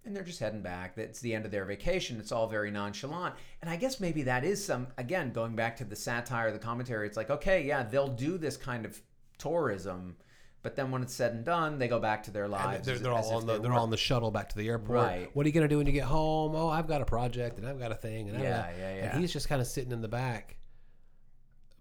[0.05, 3.35] and they're just heading back that's the end of their vacation it's all very nonchalant
[3.61, 7.05] and i guess maybe that is some again going back to the satire the commentary
[7.07, 9.01] it's like okay yeah they'll do this kind of
[9.37, 10.15] tourism
[10.63, 12.95] but then when it's said and done they go back to their And lives they're,
[12.95, 14.67] as- they're as all on the they they're all on the shuttle back to the
[14.69, 14.89] airport.
[14.97, 15.29] Right.
[15.33, 16.55] What are you gonna do when you get home?
[16.55, 18.97] Oh, I've got a project and I've got a thing and Yeah, got- yeah, and
[19.13, 19.19] yeah.
[19.19, 20.55] he's just kind of sitting in the back,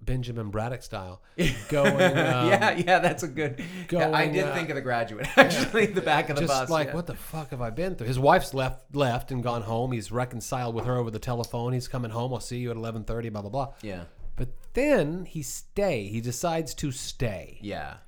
[0.01, 1.23] Benjamin Braddock style,
[1.69, 1.95] going.
[1.95, 5.87] Um, yeah yeah that's a good yeah, i did uh, think of the graduate actually
[5.87, 6.95] the back of the bus just bus like yeah.
[6.95, 8.09] what the fuck have I been through?
[8.09, 9.93] His wife's left left and gone home.
[9.93, 11.73] He's reconciled with her over the telephone.
[11.73, 12.35] He's coming home.
[12.35, 13.29] I'll see you at eleven thirty.
[13.29, 13.75] Blah blah blah.
[13.83, 16.09] yeah But then he stay.
[16.09, 17.59] He decides to stay.
[17.63, 17.99] yeah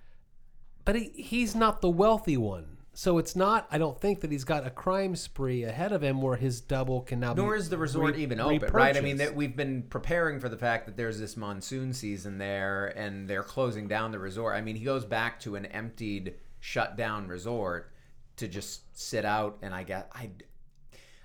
[0.84, 2.74] But he, he's not the wealthy one.
[2.96, 3.66] So it's not.
[3.72, 7.00] I don't think that he's got a crime spree ahead of him where his double
[7.00, 7.34] can now.
[7.34, 8.96] Nor be is the resort re- even open, right?
[8.96, 12.92] I mean, that we've been preparing for the fact that there's this monsoon season there,
[12.96, 14.54] and they're closing down the resort.
[14.54, 17.92] I mean, he goes back to an emptied, shut down resort
[18.36, 20.30] to just sit out, and I get, I,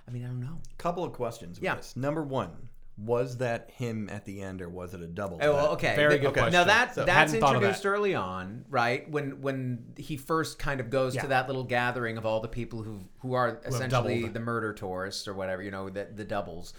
[0.07, 0.57] I mean, I don't know.
[0.79, 1.59] Couple of questions.
[1.61, 1.93] Yes.
[1.95, 2.01] Yeah.
[2.01, 2.68] Number one,
[3.01, 5.39] was that him at the end, or was it a double?
[5.41, 5.95] Oh, well, okay.
[5.95, 6.41] Very good okay.
[6.41, 6.53] question.
[6.53, 7.89] Now that So, that's hadn't thought of introduced that.
[7.89, 9.09] early on, right?
[9.09, 11.21] When when he first kind of goes Yeah.
[11.21, 14.33] to that little gathering of all the people who who are essentially doubled.
[14.33, 16.73] the murder tourists or whatever, you know, the the doubles.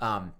[0.00, 0.32] Um,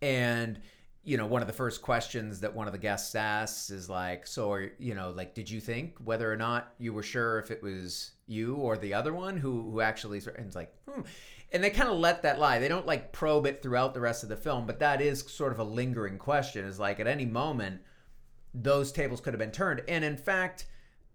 [0.00, 0.60] and
[1.04, 4.24] you know, one of the first questions that one of the guests asks is like,
[4.24, 7.50] "So, are, you know, like, did you think whether or not you were sure if
[7.50, 11.00] it was you or the other one who who actually?" And it's like, hmm.
[11.52, 12.58] And they kind of let that lie.
[12.58, 15.52] They don't like probe it throughout the rest of the film, but that is sort
[15.52, 16.64] of a lingering question.
[16.64, 17.80] Is like at any moment,
[18.54, 20.66] those tables could have been turned, and in fact,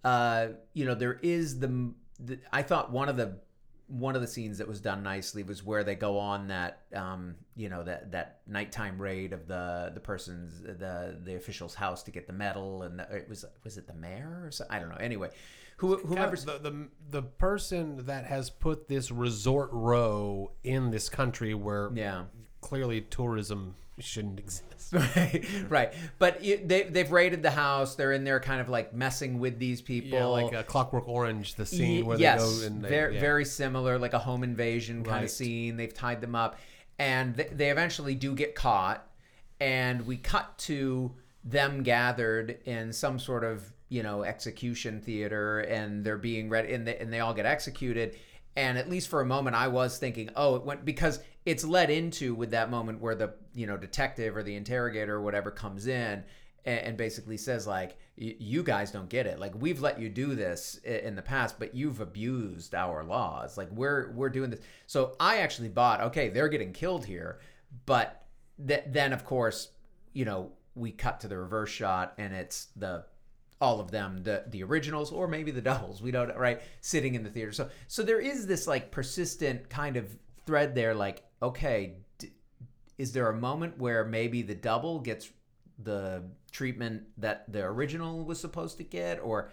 [0.04, 2.40] uh, you know, there is the, the.
[2.54, 3.40] I thought one of the
[3.88, 7.36] one of the scenes that was done nicely was where they go on that um,
[7.56, 12.12] you know that that nighttime raid of the the person's the the official's house to
[12.12, 14.90] get the medal and the, it was was it the mayor or so, I don't
[14.90, 15.30] know anyway
[15.78, 21.54] who whoever's the, the the person that has put this resort row in this country
[21.54, 22.24] where yeah
[22.62, 24.64] clearly tourism shouldn't exist.
[24.92, 28.94] right right but you, they they've raided the house they're in there kind of like
[28.94, 32.68] messing with these people Yeah, like a Clockwork Orange, the scene where yes, they go
[32.68, 33.20] and they, very yeah.
[33.22, 35.24] very similar, like a home invasion kind Right.
[35.24, 35.78] of scene.
[35.78, 36.58] They've tied them up,
[37.00, 39.04] and th- they eventually do get caught.
[39.60, 46.04] And we cut to them gathered in some sort of you know execution theater, and
[46.04, 48.18] they're being read and they, and they all get executed.
[48.56, 51.90] And at least for a moment, I was thinking, oh, it went because it's led
[51.90, 55.88] into with that moment where the you know detective or the interrogator or whatever comes
[55.88, 56.24] in
[56.66, 59.40] and, and basically says like you guys don't get it.
[59.40, 63.58] Like we've let you do this in the past but you've abused our laws.
[63.58, 64.60] Like we're we're doing this.
[64.86, 67.40] So i actually bought okay they're getting killed here
[67.86, 68.26] but
[68.68, 69.70] th- then of course
[70.14, 73.06] you know we cut to the reverse shot and it's the
[73.60, 77.24] all of them the the originals or maybe the doubles we don't right sitting in
[77.24, 77.52] the theater.
[77.52, 80.08] So so there is this like persistent kind of
[80.46, 82.32] thread there like okay d-
[82.98, 85.30] is there a moment where maybe the double gets
[85.84, 89.20] the treatment that the original was supposed to get?
[89.22, 89.52] Or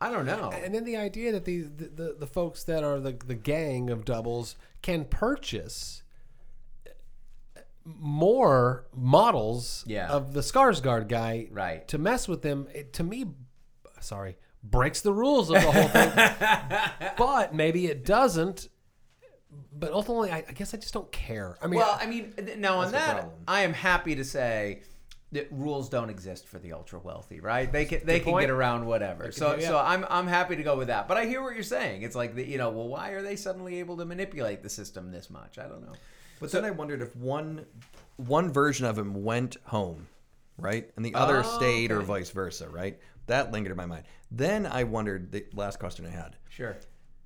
[0.00, 0.50] i don't know.
[0.50, 3.88] And then the idea that these the, the, the folks that are the, the gang
[3.88, 6.01] of doubles can purchase
[7.84, 10.08] more models Yeah.
[10.08, 11.86] of the Skarsgård guy Right.
[11.88, 13.26] to mess with them it, to me
[14.00, 17.10] sorry breaks the rules of the whole thing.
[17.16, 18.68] But maybe it doesn't
[19.74, 21.56] but ultimately I, I guess I just don't care.
[21.60, 24.82] I mean well i mean now on that i am happy to say
[25.32, 27.70] that rules don't exist for the ultra wealthy right?
[27.72, 28.42] They can they can point.
[28.44, 29.32] get around whatever.
[29.32, 29.66] So yeah.
[29.66, 31.08] so i'm i'm happy to go with that.
[31.08, 32.02] But i hear what you're saying.
[32.02, 35.10] It's like the, you know well why are they suddenly able to manipulate the system
[35.10, 35.58] this much?
[35.58, 35.94] I don't know
[36.42, 37.64] But then I wondered if one
[38.16, 40.08] one version of him went home,
[40.58, 42.98] right, and the other Oh, stayed, or vice versa, right?
[43.26, 44.04] That lingered in my mind.
[44.30, 46.76] Then I wondered the last question I had: sure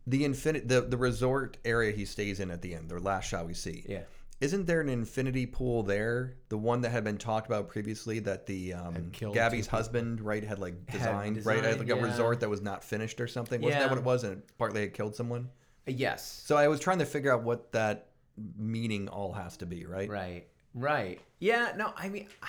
[0.06, 3.46] the infinite, the the resort area he stays in at the end, the last shot
[3.46, 3.84] we see.
[3.88, 4.02] yeah
[4.40, 6.34] Isn't there an infinity pool there?
[6.50, 9.78] The one that had been talked about previously that the um, killed Gabby's two people.
[9.78, 12.84] husband, right, had like Had designed, right, had like designed, a resort that was not
[12.84, 13.62] finished or something.
[13.62, 13.86] Wasn't Yeah.
[13.88, 14.24] that what it was?
[14.24, 15.48] And it partly had killed someone.
[15.86, 18.08] yes So I was trying to figure out what that
[18.56, 20.08] meaning all has to be, right?
[20.08, 20.46] Right.
[20.74, 21.20] Right.
[21.38, 21.72] Yeah.
[21.76, 21.92] No.
[21.96, 22.48] I mean, I,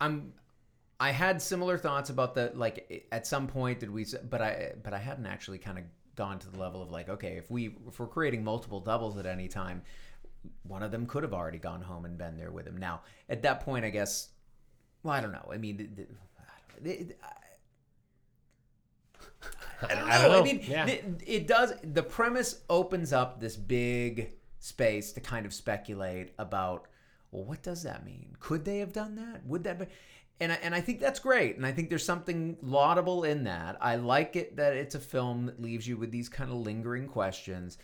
[0.00, 0.32] I'm.
[1.00, 3.06] I had similar thoughts about the like.
[3.10, 4.06] At some point, did we?
[4.30, 4.72] But I.
[4.82, 5.84] But I hadn't actually kind of
[6.16, 9.26] gone to the level of like, okay, if we if we're creating multiple doubles at
[9.26, 9.82] any time,
[10.62, 12.76] one of them could have already gone home and been there with him.
[12.76, 14.28] Now, at that point, I guess.
[15.02, 15.50] Well, I don't know.
[15.52, 16.02] I mean, the, the,
[16.38, 17.18] I don't- it-
[19.82, 20.12] I don't know.
[20.14, 20.40] I don't know.
[20.40, 20.86] I mean, Yeah.
[20.86, 21.72] it, it does.
[21.82, 24.32] The premise opens up this big
[24.64, 26.86] space to kind of speculate about.
[27.30, 28.36] Well, what does that mean?
[28.40, 29.44] Could they have done that?
[29.46, 29.86] Would that be?
[30.40, 31.56] And I, and I think that's great.
[31.56, 33.76] And I think there's something laudable in that.
[33.80, 37.06] I like it that it's a film that leaves you with these kind of lingering
[37.08, 37.76] questions,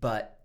[0.00, 0.38] but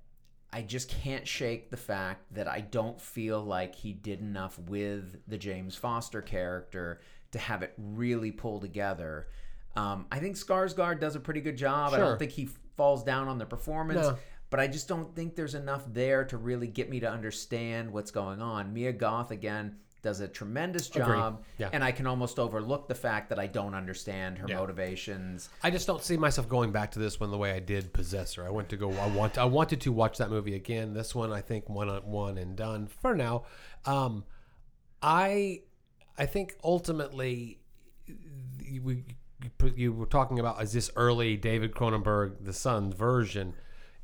[0.53, 5.17] I just can't shake the fact that I don't feel like he did enough with
[5.27, 7.01] the James Foster character
[7.31, 9.27] to have it really pull together.
[9.75, 11.93] Um, I think Skarsgård does a pretty good job.
[11.93, 14.17] I don't think he falls down on the performance, No.
[14.49, 18.11] But I just don't think there's enough there to really get me to understand what's
[18.11, 18.73] going on.
[18.73, 21.69] Mia Goth again does a tremendous job, Yeah.
[21.73, 24.57] and I can almost overlook the fact that I don't understand her Yeah.
[24.57, 25.49] motivations.
[25.63, 28.45] I just don't see myself going back to this one the way I did Possessor.
[28.45, 28.91] I went to go.
[28.93, 29.37] I want.
[29.37, 30.93] I wanted to watch that movie again.
[30.93, 33.43] This one, I think, one on one and done for now.
[33.85, 34.23] Um,
[35.01, 35.63] I,
[36.17, 37.59] I think ultimately,
[38.59, 39.03] you- we
[39.75, 43.53] you were talking about is this early David Cronenberg the Son version.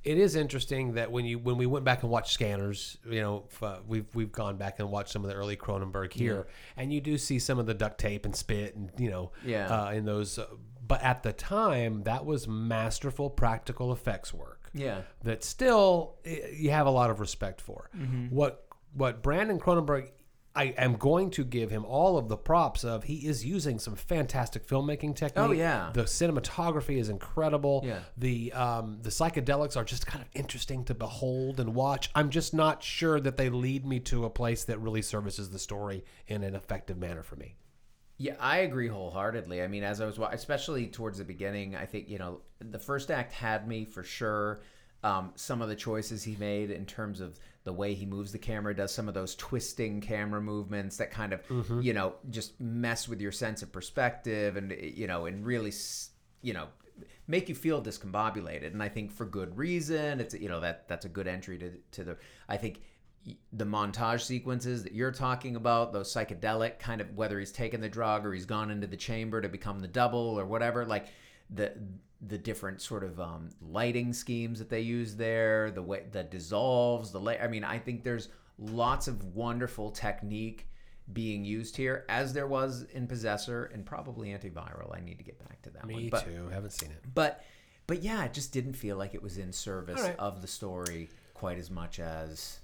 [0.04, 3.46] It is interesting that when you when we went back and watched Scanners, you know,
[3.62, 7.00] uh, we've we've gone back and watched some of the early Cronenberg here, and you
[7.00, 9.68] do see some of the duct tape and spit and you know, Yeah.
[9.86, 10.38] uh, in those.
[10.38, 10.48] Uh,
[10.86, 15.04] but at the time, that was masterful practical effects work Yeah.
[15.24, 17.90] that still eh, you have a lot of respect for.
[18.30, 20.12] What what Brandon Cronenberg
[20.56, 23.96] I am going to give him all of the props of he is using some
[23.96, 25.46] fantastic filmmaking technique.
[25.46, 25.90] Oh, yeah.
[25.94, 27.84] The cinematography is incredible.
[27.84, 28.00] Yeah.
[28.18, 32.12] The um, the psychedelics are just kind of interesting to behold and watch.
[32.14, 35.60] I'm just not sure that they lead me to a place that really services the
[35.60, 37.56] story in an effective manner for me.
[38.18, 39.64] Yeah, I agree wholeheartedly.
[39.64, 43.10] I mean, as I was, especially towards the beginning, I think you know the first
[43.10, 44.62] act had me for sure.
[45.04, 48.38] Um, some of the choices he made in terms of the way he moves the
[48.38, 51.82] camera, does some of those twisting camera movements that kind of mm-hmm.
[51.82, 55.72] you know just mess with your sense of perspective and you know and really
[56.42, 56.68] you know
[57.28, 58.74] make you feel discombobulated.
[58.74, 60.20] And I think for good reason.
[60.20, 62.18] It's you know that that's a good entry to to the.
[62.48, 62.82] I think
[63.54, 67.88] the montage sequences that you're talking about, those psychedelic kind of whether he's taken the
[67.88, 71.08] drug or he's gone into the chamber to become the double or whatever, like
[71.54, 71.74] the
[72.26, 77.12] the different sort of um, lighting schemes that they use there, the way that dissolves
[77.12, 77.40] the light.
[77.42, 80.68] I mean, I think there's lots of wonderful technique
[81.12, 84.96] being used here, as there was in Possessor and probably Antiviral.
[84.96, 85.96] I need to get back to that one.
[85.96, 86.50] Me too.
[86.52, 87.04] Haven't seen it.
[87.14, 87.44] but
[87.88, 90.16] but yeah, it just didn't feel like it was in service right.
[90.18, 92.60] of the story quite as much as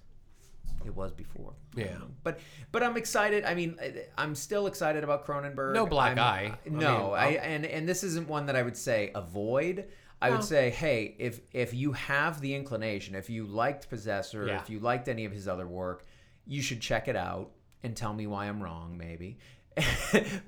[0.86, 1.54] it was before.
[1.76, 1.98] Yeah.
[2.00, 2.14] don't.
[2.24, 2.40] But
[2.72, 3.44] but I'm excited.
[3.46, 5.74] I mean, I- I'm still excited about Cronenberg.
[5.74, 6.58] No black I'm- eye.
[6.66, 9.88] I No, mean, I, and and this isn't one that I would say avoid.
[10.22, 10.36] I No.
[10.36, 14.62] would say, hey, if if you have the inclination, if you liked Possessor, Yeah.
[14.62, 16.06] if you liked any of his other work,
[16.46, 17.52] you should check it out
[17.84, 19.38] and tell me why I'm wrong, maybe.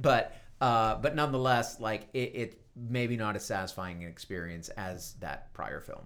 [0.02, 5.54] but uh, but nonetheless, like it, it maybe not as satisfying an experience as that
[5.54, 6.06] prior film.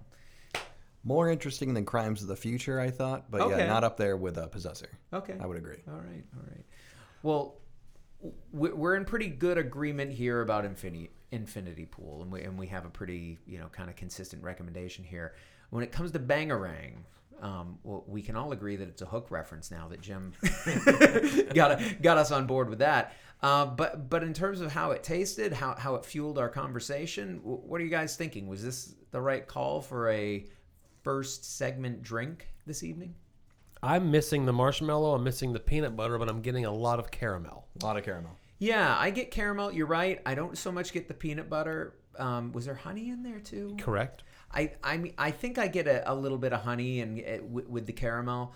[1.06, 3.58] More interesting than Crimes of the Future, I thought, but Okay.
[3.58, 4.88] yeah, not up there with uh, Possessor.
[5.12, 5.36] Okay.
[5.40, 5.78] I would agree.
[5.88, 6.64] All right, all right.
[7.22, 7.54] Well,
[8.52, 12.66] we- we're in pretty good agreement here about Infinity Infinity Pool, and we and we
[12.68, 15.34] have a pretty you know kind of consistent recommendation here.
[15.70, 16.94] When it comes to Bangarang,
[17.40, 20.32] um, well, we can all agree that it's a hook reference now that Jim
[21.54, 23.14] got got us on board with that.
[23.42, 27.40] Uh, but but in terms of how it tasted, how how it fueled our conversation,
[27.44, 28.46] what are you guys thinking?
[28.48, 30.46] Was this the right call for a
[31.06, 33.14] first segment drink this evening?
[33.80, 35.14] I'm missing the marshmallow.
[35.14, 37.64] I'm missing the peanut butter, but I'm getting a lot of caramel.
[37.80, 38.32] A lot of caramel.
[38.58, 39.70] Yeah, I get caramel.
[39.70, 40.20] You're right.
[40.26, 41.94] I don't so much get the peanut butter.
[42.18, 43.76] Um, was there honey in there too?
[43.78, 44.24] Correct.
[44.52, 47.44] I I mean I think I get a, a little bit of honey and uh,
[47.44, 48.52] with, with the caramel.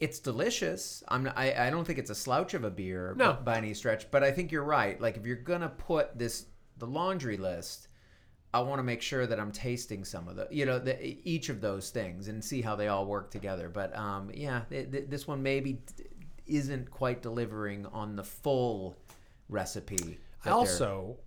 [0.00, 1.02] It's delicious.
[1.08, 3.38] I'm not, I I don't think it's a slouch of a beer No.
[3.42, 5.00] by any stretch, but I think you're right.
[5.00, 6.44] Like if you're gonna put this
[6.76, 7.87] the laundry list,
[8.54, 10.96] I want to make sure that I'm tasting some of the you know the,
[11.28, 13.68] each of those things and see how they all work together.
[13.68, 16.04] But um yeah, th- th- this one maybe d-
[16.46, 18.96] isn't quite delivering on the full
[19.48, 19.96] recipe.
[19.96, 21.18] I that they're- also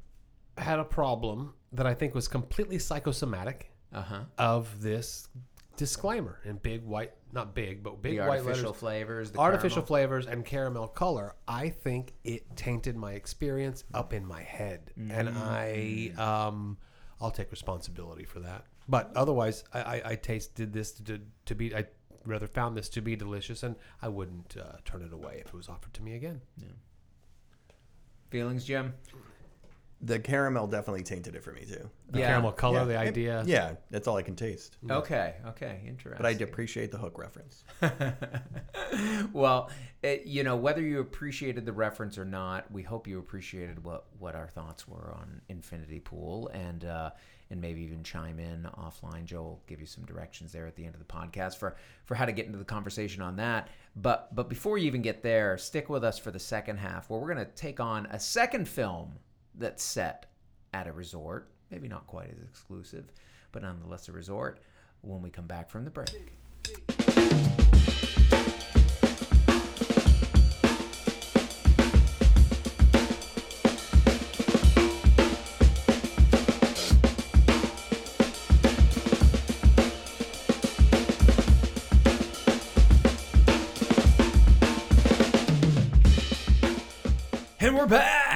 [0.58, 4.22] had a problem that I think was completely psychosomatic uh-huh.
[4.38, 5.30] of this
[5.78, 8.80] disclaimer in big white, not big, but big the white artificial letters.
[8.80, 9.88] flavors, the artificial caramel.
[9.88, 11.36] flavors and caramel color.
[11.48, 16.78] I think it tainted my experience up in my head, and I um,
[17.22, 18.66] I'll take responsibility for that.
[18.90, 21.86] But otherwise, I, I, I tasted this to, to be I
[22.26, 25.54] rather found this to be delicious, and I wouldn't uh, turn it away if it
[25.54, 26.42] was offered to me again.
[28.30, 28.94] Feelings, Jim?
[30.04, 31.90] The caramel definitely tainted it for me too.
[32.10, 32.28] The Yeah.
[32.30, 33.44] caramel color, Yeah, the and- idea.
[33.46, 34.78] Yeah, that's all I can taste.
[34.90, 36.18] Okay, okay, interesting.
[36.22, 37.64] But I appreciate the hook reference.
[39.34, 39.70] well,
[40.02, 44.06] it, you know, whether you appreciated the reference or not, we hope you appreciated what,
[44.20, 47.12] what our thoughts were on Infinity Pool and uh,
[47.50, 49.26] and maybe even chime in offline.
[49.26, 51.76] Joe will give you some directions there at the end of the podcast for,
[52.06, 53.68] for how to get into the conversation on that.
[53.96, 57.20] But but before you even get there, stick with us for the second half where
[57.20, 59.16] we're going to take on a second film
[59.56, 60.28] that's set
[60.74, 61.50] at a resort.
[61.70, 63.12] Maybe not quite as exclusive,
[63.52, 64.60] but nonetheless a resort
[65.02, 67.61] when we come back from the break.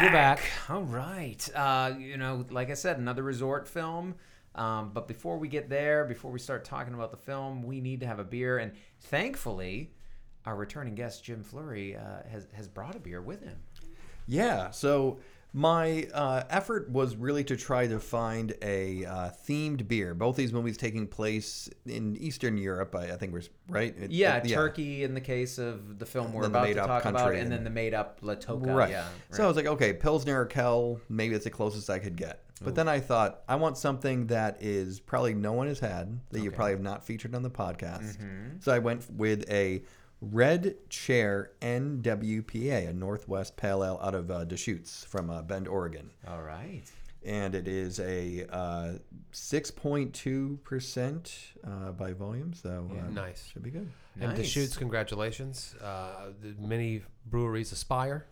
[0.06, 0.40] We're back.
[0.70, 1.50] All right.
[1.56, 4.14] Uh, you know, like I said, another resort film.
[4.54, 8.02] Um, but before we get there, before we start talking about the film, we need
[8.02, 8.60] to have a beer.
[8.60, 9.94] And thankfully,
[10.46, 13.58] our returning guest Jim Flurry uh, has has brought a beer with him.
[14.28, 14.70] Yeah.
[14.70, 15.18] So
[15.58, 20.14] my uh, effort was really to try to find a uh, themed beer.
[20.14, 22.94] Both these movies taking place in Eastern Europe.
[22.94, 23.96] I, I think we're right.
[23.98, 27.14] It- Yeah, uh, Turkey in the case of the film we're about to talk about,
[27.22, 28.76] country and then the made up Li Tolqa.
[28.76, 28.90] Right.
[28.90, 29.08] Yeah.
[29.32, 32.42] So I was like, okay, Pilsner or Kel, maybe that's the closest I could get.
[32.62, 36.42] But then I thought, I want something that is probably no one has had, that
[36.42, 38.18] you probably have not featured on the podcast.
[38.18, 38.62] Mhm.
[38.62, 39.84] So I went with a
[40.32, 46.10] Red Chair NWPA, a Northwest Pale Ale out of uh, Deschutes from uh, Bend, Oregon.
[46.28, 46.82] All right.
[47.24, 48.94] And it is a uh,
[49.34, 51.32] 6.2%
[51.64, 52.54] uh, by volume.
[52.54, 53.48] So uh, Nice.
[53.52, 53.90] should be good.
[54.20, 54.38] And Nice.
[54.38, 55.76] Deschutes, congratulations.
[55.82, 58.26] Uh, the many breweries aspire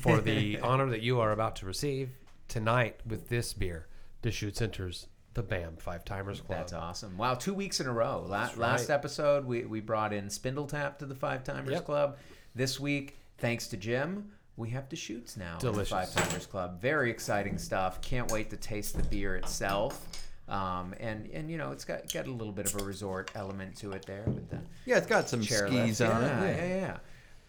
[0.00, 2.10] for the honor that you are about to receive
[2.48, 3.86] tonight with this beer.
[4.22, 6.58] Deschutes enters the BAM Five Timers Club.
[6.60, 7.16] That's awesome.
[7.16, 8.24] Wow, two weeks in a row.
[8.28, 11.84] La- That's Last episode, we, we brought in Spindletap to the Five Timers Yep.
[11.84, 12.16] Club.
[12.54, 15.54] This week, thanks to Jim, we have Deschutes now.
[15.54, 15.90] in the Delicious.
[15.90, 16.80] Five Timers Club.
[16.80, 18.00] Very exciting stuff.
[18.00, 20.06] Can't wait to taste the beer itself.
[20.48, 23.76] Um, and, and you know, it's got, got a little bit of a resort element
[23.78, 26.56] to it there with the Yeah, it's got some skis on yeah, it.
[26.56, 26.98] Yeah, yeah,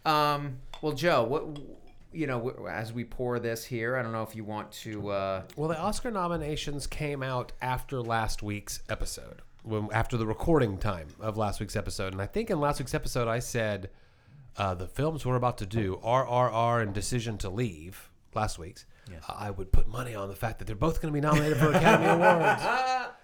[0.05, 0.33] yeah.
[0.33, 1.45] Um, well, Joe, what
[2.15, 5.09] you know, as we pour this here, I don't know if you want to.
[5.09, 9.41] Uh, Well, the Oscar nominations came out after last week's episode,
[9.91, 12.13] after the recording time of last week's episode.
[12.13, 13.89] And I think in last week's episode, I said
[14.57, 19.17] uh, the films we're about to do, RRR and Decision to Leave, last week's, Yeah.
[19.29, 21.69] I would put money on the fact that they're both going to be nominated for
[21.71, 22.63] Academy Awards.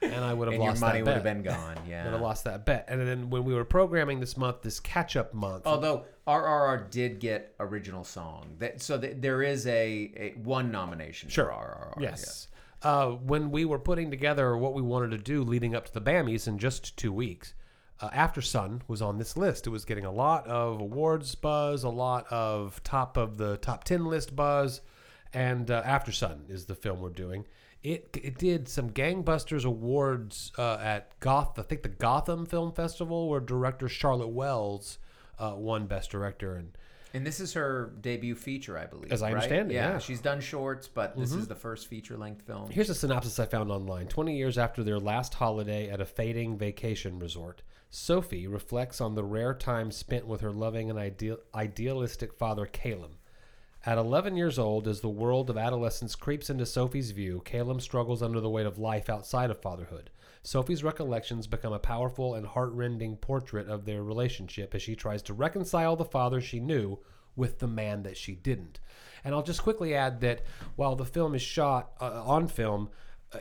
[0.01, 1.35] And I would have and your lost money that would have bet.
[1.35, 1.77] been gone.
[1.87, 2.03] Yeah.
[2.05, 2.85] would have lost that bet.
[2.87, 7.19] And then when we were programming this month, this catch up month, Although RRR did
[7.19, 11.45] get original song, that, so th- there is a, a one nomination Sure.
[11.45, 11.51] for
[11.97, 12.01] RRR.
[12.01, 12.47] Yes.
[12.83, 16.01] Uh, when we were putting together what we wanted to do leading up to the
[16.01, 17.53] BAMIs in just two weeks,
[17.99, 19.67] uh, Aftersun was on this list.
[19.67, 23.83] It was getting a lot of awards buzz, a lot of top of the top
[23.83, 24.81] 10 list buzz,
[25.33, 27.45] and uh, Aftersun is the film we're doing.
[27.83, 33.27] It, it did some gangbusters awards uh, at Goth, I think the Gotham Film Festival,
[33.27, 34.99] where director Charlotte Wells
[35.39, 36.55] uh, won Best Director.
[36.55, 36.77] And
[37.13, 39.11] And this is her debut feature, I believe.
[39.11, 39.35] As I right?
[39.35, 39.89] understand it, yeah.
[39.91, 39.99] Mm-hmm.
[39.99, 42.69] She's done shorts, but this is the first feature length film.
[42.69, 44.07] Here's a synopsis I found online.
[44.07, 49.23] 20 years after their last holiday at a fading vacation resort, Sophie reflects on the
[49.23, 53.11] rare time spent with her loving and ideal, idealistic father, Caleb.
[53.83, 58.21] At 11 years old, as the world of adolescence creeps into Sophie's view, Caleb struggles
[58.21, 60.11] under the weight of life outside of fatherhood.
[60.43, 65.33] Sophie's recollections become a powerful and heartrending portrait of their relationship as she tries to
[65.33, 66.99] reconcile the father she knew
[67.35, 68.79] with the man that she didn't.
[69.23, 70.43] And I'll just quickly add that
[70.75, 72.89] while the film is shot uh, on film,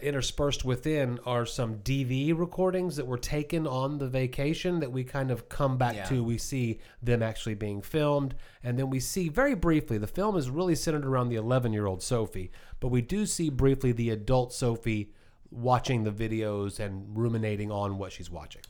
[0.03, 5.31] interspersed within are some DV recordings that were taken on the vacation that we kind
[5.31, 6.05] of come back Yeah.
[6.07, 6.23] to.
[6.25, 10.49] We see them actually being filmed, and then we see very briefly the film is
[10.49, 14.53] really centered around the 11 year old Sophie, but we do see briefly the adult
[14.53, 15.13] Sophie
[15.51, 18.63] watching the videos and ruminating on what she's watching.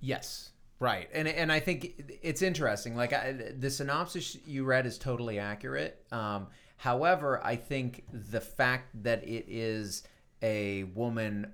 [0.00, 2.94] Yes, right, and and I think it's interesting.
[2.94, 6.04] Like I, the synopsis you read is totally accurate.
[6.12, 10.02] Um, however, I think the fact that it is
[10.42, 11.52] a woman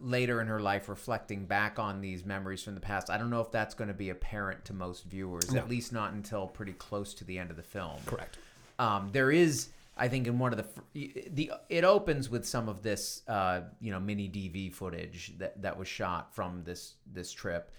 [0.00, 3.40] later in her life reflecting back on these memories from the past, I don't know
[3.40, 5.54] if that's going to be apparent to most viewers.
[5.54, 7.98] At least not until pretty close to the end of the film.
[8.06, 8.38] Correct.
[8.78, 10.58] Um, there is, I think, in one of
[10.92, 15.60] the the it opens with some of this, uh, you know, mini DV footage that
[15.62, 17.70] that was shot from this this trip,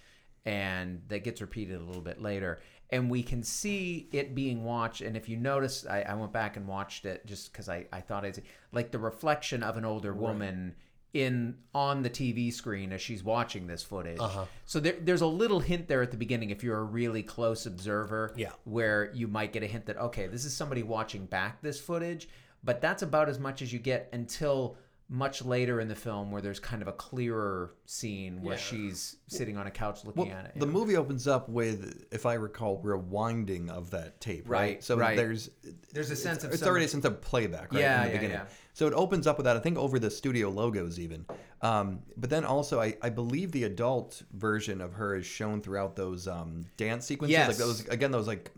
[0.45, 2.59] and that gets repeated a little bit later.
[2.93, 5.01] And we can see it being watched.
[5.01, 8.01] And if you notice, I, I went back and watched it just because I, I
[8.01, 8.39] thought it's
[8.71, 10.75] like the reflection of an older woman
[11.13, 14.19] in on the TV screen as she's watching this footage.
[14.19, 14.45] Uh-huh.
[14.65, 17.65] So there, there's a little hint there at the beginning if you're a really close
[17.65, 18.51] observer, Yeah.
[18.63, 22.29] where you might get a hint that okay, this is somebody watching back this footage,
[22.63, 24.77] but that's about as much as you get until
[25.13, 28.59] much later in the film where there's kind of a clearer scene where Yeah.
[28.59, 30.59] she's sitting on a couch looking Well, at it.
[30.59, 34.59] the movie opens up with, if I recall, rewinding of that tape, right?
[34.59, 35.15] Right, So right.
[35.15, 35.51] there's
[35.93, 37.81] There's a sense it's, of it's some- already a sense of playback, right?
[37.81, 38.37] Yeah, in the yeah, beginning.
[38.37, 38.45] yeah.
[38.73, 39.55] So it opens up with that.
[39.55, 41.27] I think over the studio logos even.
[41.61, 45.95] Um, but then also, I, I believe the adult version of her is shown throughout
[45.95, 47.37] those um, dance sequences.
[47.37, 47.57] Like Yes.
[47.59, 48.49] those again, those like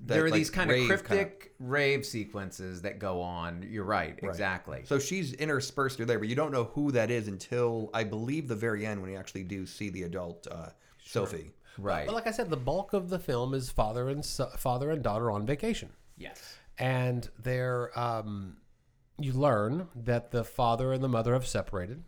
[0.00, 3.66] that, there are like, these kind of rave cryptic rave sequences that go on.
[3.68, 4.82] You're right, exactly.
[4.84, 8.48] So she's interspersed through there, but you don't know who that is until I believe
[8.48, 10.68] the very end when you actually do see the adult uh,
[11.02, 11.52] Sophie.
[11.78, 12.06] right.
[12.06, 15.02] But like I said, the bulk of the film is father and so- father and
[15.02, 16.56] daughter on vacation, yes.
[16.78, 18.58] and they're um,
[19.18, 22.02] you learn that the father and the mother have separated,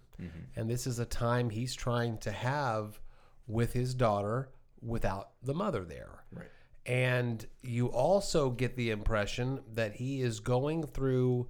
[0.57, 3.01] and this is a time he's trying to have
[3.47, 4.51] with his daughter
[4.83, 6.18] without the mother there.
[6.89, 6.95] Right.
[6.95, 11.49] And you also get the impression that he is going through,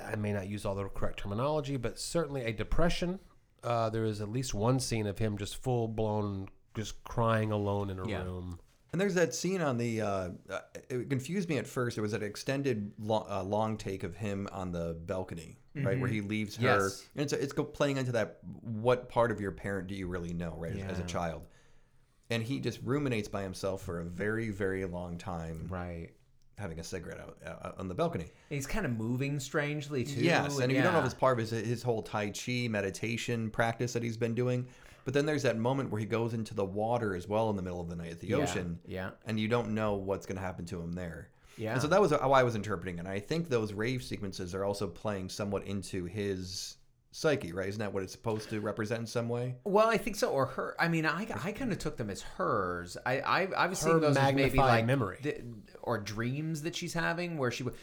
[0.00, 3.18] I may not use all the correct terminology, but certainly a depression.
[3.62, 7.90] Uh, there is at least one scene of him just full blown, just crying alone
[7.90, 8.24] in a Yeah.
[8.24, 8.60] room.
[8.92, 10.02] And there's that scene on the.
[10.02, 10.60] Uh, uh,
[10.90, 11.96] it confused me at first.
[11.96, 16.10] It was an extended long, uh, long take of him on the balcony, right, where
[16.10, 16.62] he leaves her.
[16.62, 16.82] Mm-hmm.
[16.82, 17.04] Yes.
[17.16, 18.40] And it's it's playing into that.
[18.60, 21.46] What part of your parent do you really know, right, as, as a child?
[22.32, 26.08] And he just ruminates by himself for a very very long time, Right.
[26.58, 28.26] having a cigarette out, out on the balcony.
[28.48, 30.20] He's kind of moving strangely too.
[30.22, 33.50] Yes, and you don't know if it's part of his, his whole Tai Chi meditation
[33.50, 34.66] practice that he's been doing.
[35.04, 37.62] But then there's that moment where he goes into the water as well in the
[37.62, 38.78] middle of the night at the Yeah, ocean.
[38.86, 39.10] yeah.
[39.26, 41.28] And you don't know what's going to happen to him there.
[41.58, 41.72] Yeah.
[41.72, 43.00] And so that was how I was interpreting it.
[43.00, 46.76] And I think those rave sequences are also playing somewhat into his
[47.12, 47.68] psyche, right?
[47.68, 49.54] Isn't that what it's supposed to represent in some way?
[49.64, 50.74] Well, I think so, or her.
[50.80, 52.96] I mean, I, I kind of took them as hers.
[53.06, 55.18] I I, I was seeing those as maybe like memory.
[55.22, 55.42] the-
[55.82, 57.74] or dreams that she's having, where she would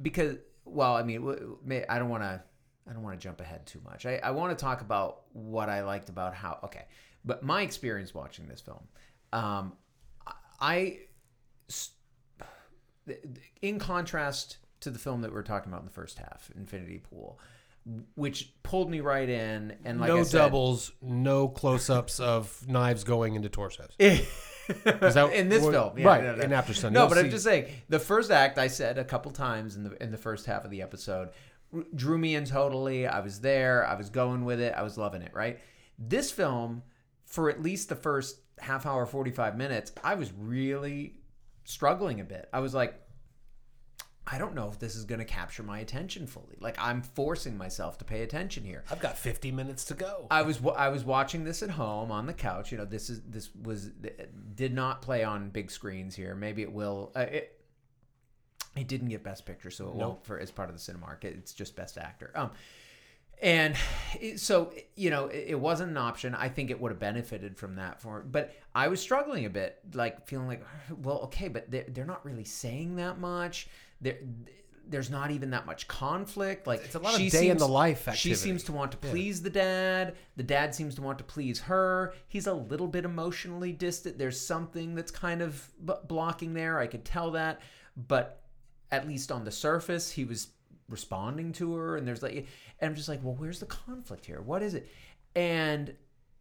[0.00, 2.42] because well, I mean, I don't want to
[2.88, 4.06] I don't want to jump ahead too much.
[4.06, 6.84] I, I want to talk about what I liked about how okay,
[7.24, 8.84] but my experience watching this film,
[9.32, 9.72] um,
[10.60, 11.00] I
[13.62, 16.98] in contrast to the film that we are talking about in the first half, Infinity
[16.98, 17.38] Pool.
[18.14, 22.66] Which pulled me right in, and like no I said, doubles, no close ups of
[22.66, 23.90] knives going into torsos.
[23.98, 26.42] that in this what- film, yeah, right, no, no.
[26.42, 26.92] in Aftersun.
[26.92, 30.02] No, but I'm just saying the first act I said a couple times in the
[30.02, 31.30] in the first half of the episode
[31.94, 33.06] drew me in totally.
[33.06, 33.86] I was there.
[33.86, 34.74] I was going with it.
[34.76, 35.32] I was loving it.
[35.34, 35.58] Right.
[35.98, 36.82] This film,
[37.26, 41.16] for at least the first half hour, forty five minutes, I was really
[41.64, 42.48] struggling a bit.
[42.52, 43.00] I was like.
[44.26, 46.56] I don't know if this is going to capture my attention fully.
[46.58, 48.82] Like I'm forcing myself to pay attention here.
[48.90, 50.26] I've got 50 minutes to go.
[50.30, 52.72] I was I was watching this at home on the couch.
[52.72, 53.90] You know, this is this was
[54.54, 56.34] did not play on big screens here.
[56.34, 57.12] Maybe it will.
[57.14, 57.60] Uh, it
[58.76, 61.24] it didn't get Best Picture, so it won't for as part of the Cinemark.
[61.24, 62.32] It's just Best Actor.
[62.34, 62.50] Um,
[63.42, 63.76] and
[64.20, 66.34] it- so you know, it, it wasn't an option.
[66.34, 69.78] I think it would have benefited from that for, but I was struggling a bit,
[69.92, 73.68] like feeling like, well, okay, but they're, they're not really saying that much.
[74.04, 74.18] There,
[74.86, 76.66] there's not even that much conflict.
[76.66, 78.98] Like It's a lot of day in the seems- life She seems to want to
[78.98, 80.14] please the dad.
[80.36, 82.12] The dad seems to want to please her.
[82.28, 84.18] He's a little bit emotionally distant.
[84.18, 86.78] There's something that's kind of b- blocking there.
[86.78, 87.60] I could tell that,
[87.96, 88.42] but
[88.92, 90.48] at least on the surface, he was
[90.90, 91.96] responding to her.
[91.96, 92.46] And there's like, and
[92.90, 94.42] I'm just like, well, where's the conflict here?
[94.42, 94.86] What is it?
[95.34, 95.94] And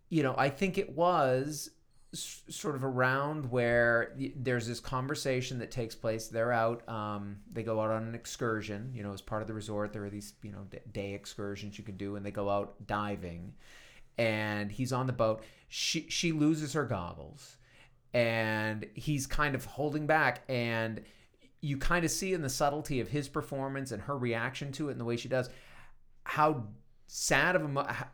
[0.10, 1.70] you know, I think it was
[2.14, 6.28] sort of around where there's this conversation that takes place.
[6.28, 9.54] They're out, um, they go out on an excursion, you know, as part of the
[9.54, 9.94] resort.
[9.94, 13.54] There are these, you know, day excursions you can do, and they go out diving.
[14.18, 15.44] And he's on the boat.
[15.70, 17.58] She she loses her goggles,
[18.14, 20.44] and he's kind of holding back.
[20.48, 21.02] And
[21.62, 24.92] you kind of see in the subtlety of his performance and her reaction to it,
[24.92, 25.50] and the way she does,
[26.26, 26.66] how
[27.08, 28.08] sad of a mo- how,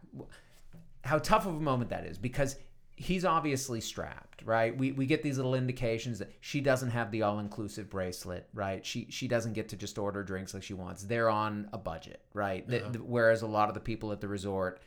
[1.04, 2.56] how tough of a moment that is because
[3.00, 4.78] he's obviously strapped right?
[4.78, 8.86] We, we get these little indications that she doesn't have the all-inclusive bracelet right?
[8.86, 11.04] She she doesn't get to just order drinks like she wants.
[11.04, 12.68] They're on a budget right?
[12.70, 14.82] Th- th- whereas a lot of the people at the resort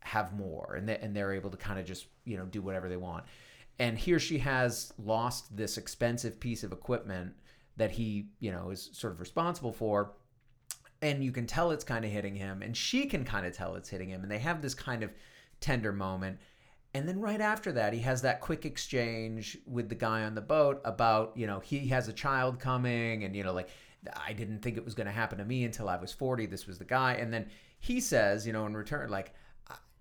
[0.00, 2.88] have more and, they, and they're able to kind of just you know do whatever
[2.88, 3.24] they want.
[3.78, 7.34] And here she has lost this expensive piece of equipment
[7.76, 10.12] that he you know is sort of responsible for.
[11.02, 13.74] And you can tell it's kind of hitting him and she can kind of tell
[13.74, 14.22] it's hitting him.
[14.22, 15.12] And they have this kind of
[15.60, 16.38] tender moment
[16.94, 20.40] And then right after that, he has that quick exchange with the guy on the
[20.40, 23.68] boat about, you know, he has a child coming and, you know, like,
[24.16, 26.46] I didn't think it was going to happen to me until I was 40.
[26.46, 27.14] This was the guy.
[27.14, 27.48] And then
[27.80, 29.34] he says, you know, in return, like,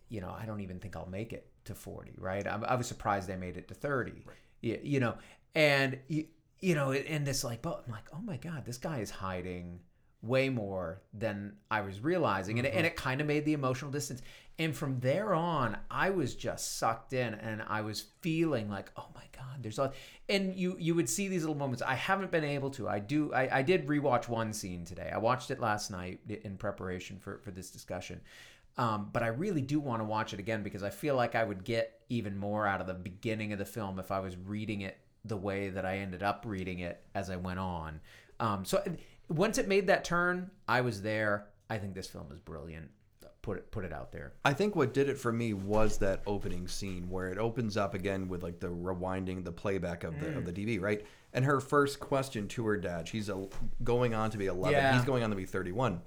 [0.10, 2.48] you know, I don't even think I'll make it to 40, right?
[2.48, 4.24] I, I was surprised they made it to 30,
[4.62, 5.16] you, you know,
[5.56, 6.28] and, you,
[6.60, 9.80] you know, in this like, boat, I'm like, oh my God, this guy is hiding
[10.22, 12.60] way more than I was realizing.
[12.60, 12.88] And, it, and mm-hmm.
[12.88, 14.22] it kind of made the emotional distance.
[14.60, 19.06] And from there on, I was just sucked in and I was feeling like, oh
[19.14, 19.92] my God, there's a
[20.28, 21.84] and you you would see these little moments.
[21.84, 22.90] I haven't been able to.
[22.90, 25.12] I do I, I did rewatch one scene today.
[25.14, 28.22] I watched it last night in preparation for, for this discussion.
[28.78, 31.44] Um, but I really do want to watch it again because I feel like I
[31.44, 34.82] would get even more out of the beginning of the film if I was reading
[34.82, 38.00] it the way that I ended up reading it as I went on.
[38.40, 38.84] Um, so
[39.30, 41.48] once it made that turn, I was there.
[41.70, 42.90] I think this film is brilliant.
[43.48, 44.34] Put it put it out there.
[44.44, 47.94] I think what did it for me was that opening scene where it opens up
[47.94, 51.06] again with like the rewinding, the playback of the of the DV, right?
[51.32, 53.48] And her first question to her dad, she's a,
[53.86, 54.74] going on to be 11.
[54.78, 54.94] Yeah.
[54.98, 56.02] He's going on to be 31.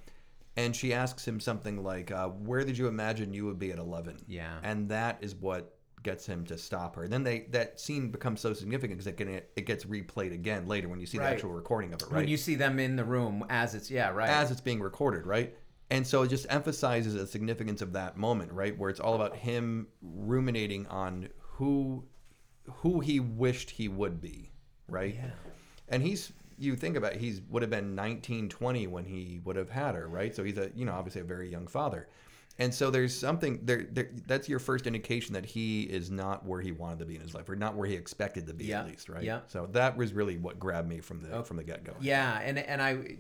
[0.59, 3.79] And she asks him something like, uh, "Where did you imagine you would be at
[3.79, 4.59] 11?" Yeah.
[4.63, 7.05] And that is what gets him to stop her.
[7.05, 10.67] And then they that scene becomes so significant because it, can- it gets replayed again
[10.67, 11.29] later when you see Right.
[11.29, 12.17] the actual recording of it, right?
[12.21, 15.25] When you see them in the room as it's yeah right as it's being recorded,
[15.27, 15.55] right?
[15.91, 18.77] And so it just emphasizes the significance of that moment, right?
[18.79, 22.05] Where it's all about him ruminating on who
[22.65, 24.53] who he wished he would be,
[24.89, 25.15] right?
[25.15, 25.31] Yeah.
[25.89, 29.57] And he's you think about it, he's would have been 19, 20 when he would
[29.57, 30.35] have had her, right?
[30.35, 32.09] So he's a you know obviously a very young father.
[32.59, 36.61] And so there's something there, there that's your first indication that he is not where
[36.61, 38.81] he wanted to be in his life or not where he expected to be Yeah.
[38.81, 39.25] at least, right?
[39.25, 39.41] Yeah.
[39.47, 41.43] So that was really what grabbed me from the oh.
[41.43, 41.95] from the get-go.
[42.01, 43.17] Yeah, and and I,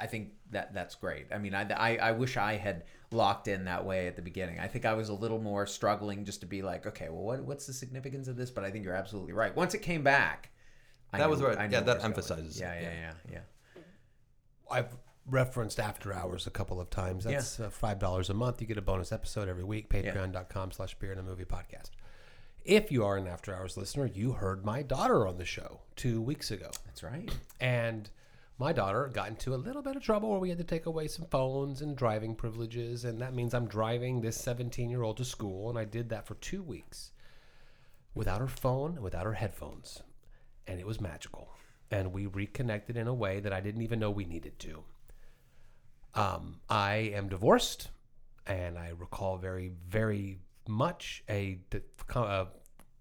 [0.00, 1.26] I think that that's great.
[1.32, 4.58] I mean, I, I I wish I had locked in that way at the beginning.
[4.60, 7.40] I think I was a little more struggling just to be like, okay, well, what
[7.44, 8.50] what's the significance of this?
[8.50, 9.54] But I think you're absolutely right.
[9.54, 10.50] Once it came back,
[11.12, 12.12] I That knew- was what- I knew yeah, that it was going.
[12.12, 12.90] emphasizes Yeah, yeah, yeah.
[13.30, 13.38] yeah,
[13.76, 13.82] yeah.
[14.70, 14.96] I've
[15.26, 17.24] referenced After Hours a couple of times.
[17.24, 18.60] That's uh, five dollars a month.
[18.60, 19.88] You get a bonus episode every week.
[19.90, 21.90] Patreon.com slash beer and a movie podcast.
[22.64, 26.20] If you are an After Hours listener, you heard my daughter on the show two
[26.20, 26.70] weeks ago.
[26.86, 27.30] That's right.
[27.58, 28.10] And
[28.60, 31.08] my daughter got into a little bit of trouble where we had to take away
[31.08, 33.06] some phones and driving privileges.
[33.06, 35.70] And that means I'm driving this 17 year old to school.
[35.70, 37.12] And I did that for two weeks
[38.14, 40.02] without her phone without her headphones.
[40.66, 41.48] And it was magical.
[41.90, 44.84] And we reconnected in a way that I didn't even know we needed to.
[46.14, 47.88] Um, I am divorced,
[48.46, 50.38] and I recall very, very
[50.68, 51.60] much a
[52.14, 52.46] a,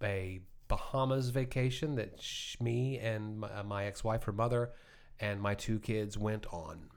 [0.02, 4.72] a Bahamas vacation that sh- me and my, my ex-wife, her mother,
[5.20, 6.90] and my two kids went on.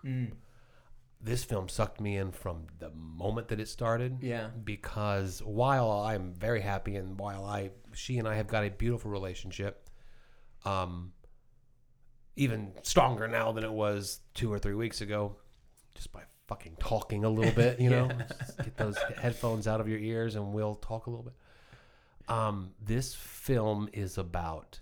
[1.25, 4.19] This film sucked me in from the moment that it started.
[4.23, 4.49] Yeah.
[4.65, 9.11] Because while I'm very happy and while I, she and I have got a beautiful
[9.11, 9.89] relationship,
[10.65, 11.13] um,
[12.35, 15.37] even stronger now than it was two or three weeks ago,
[15.95, 18.09] just by fucking talking a little bit, you know,
[18.39, 21.35] Just get those headphones out of your ears and we'll talk a little bit.
[22.29, 24.81] Um, this film is about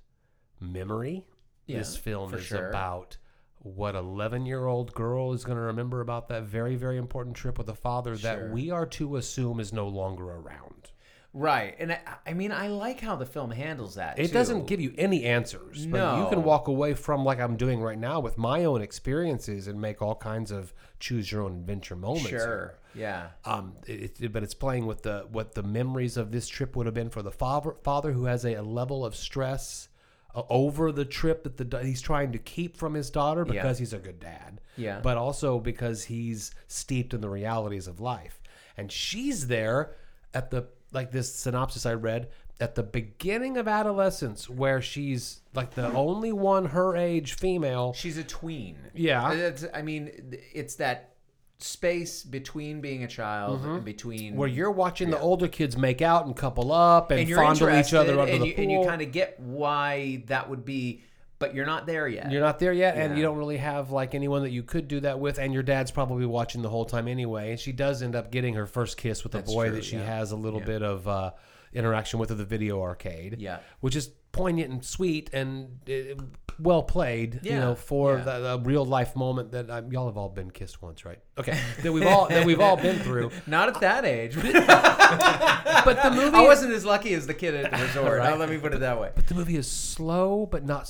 [0.58, 1.26] memory.
[1.66, 2.68] Yeah, this film is sure.
[2.68, 3.16] about
[3.62, 7.58] what 11 year old girl is going to remember about that very, very important trip
[7.58, 8.30] with a father Sure.
[8.36, 10.90] that we are to assume is no longer around.
[11.32, 14.18] Right, and I, I mean, I like how the film handles that.
[14.18, 14.32] It too.
[14.32, 17.98] doesn't give you any answers, but you can walk away from like I'm doing right
[17.98, 22.30] now with my own experiences and make all kinds of choose your own adventure moments.
[22.30, 22.74] Sure.
[22.96, 23.28] Yeah.
[23.44, 26.86] Um, it, it- but it's playing with the what the memories of this trip would
[26.86, 29.88] have been for the father father who has a, a level of stress
[30.34, 33.52] uh, over the trip that the he's trying to keep from his daughter Yeah.
[33.54, 34.60] because he's a good dad.
[34.76, 35.00] Yeah.
[35.02, 38.40] But also because he's steeped in the realities of life,
[38.76, 39.96] and she's there
[40.32, 42.28] at the like this synopsis I read
[42.60, 47.92] at the beginning of adolescence where she's like the only one her age female.
[47.94, 48.76] She's a tween.
[48.94, 49.32] Yeah.
[49.32, 51.09] It's, I mean, it's that
[51.62, 54.36] space between being a child and between Mm-hmm.
[54.38, 57.94] Where you're watching the older kids make out and couple up and, and fondle each
[57.94, 58.62] other under and the you, pool.
[58.62, 61.02] and you kind of get why that would be,
[61.38, 62.30] but you're not there yet.
[62.30, 65.00] You're not there yet, and you don't really have like anyone that you could do
[65.00, 67.50] that with, and your dad's probably watching the whole time anyway.
[67.52, 69.96] And she does end up getting her first kiss with a boy true, that she
[69.96, 70.04] yeah.
[70.04, 70.66] has a little Yeah.
[70.66, 71.30] bit of uh,
[71.72, 73.36] interaction with at the video arcade.
[73.38, 73.60] Yeah.
[73.80, 76.22] which is poignant and sweet, and uh,
[76.58, 77.40] well played.
[77.42, 78.24] you know, for yeah.
[78.24, 81.18] the, the real life moment that um, y'all have all been kissed once, right?
[81.38, 83.30] Okay, that we've all that we've all been through.
[83.46, 84.36] Not at that age.
[85.82, 88.18] But the movie, I wasn't as lucky as the kid at the resort.
[88.18, 88.38] Right.
[88.38, 89.10] Let me put it that way.
[89.14, 90.88] but the movie is slow, but not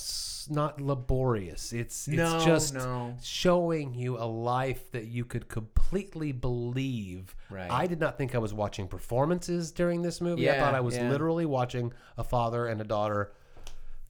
[0.51, 1.73] not laborious.
[1.73, 3.15] It's it's No, just no.
[3.23, 7.35] showing you a life that you could completely believe.
[7.51, 7.71] Right.
[7.71, 10.51] I did not think I was watching performances during this movie.
[10.51, 11.09] I thought I was yeah.
[11.09, 13.33] literally watching a father and a daughter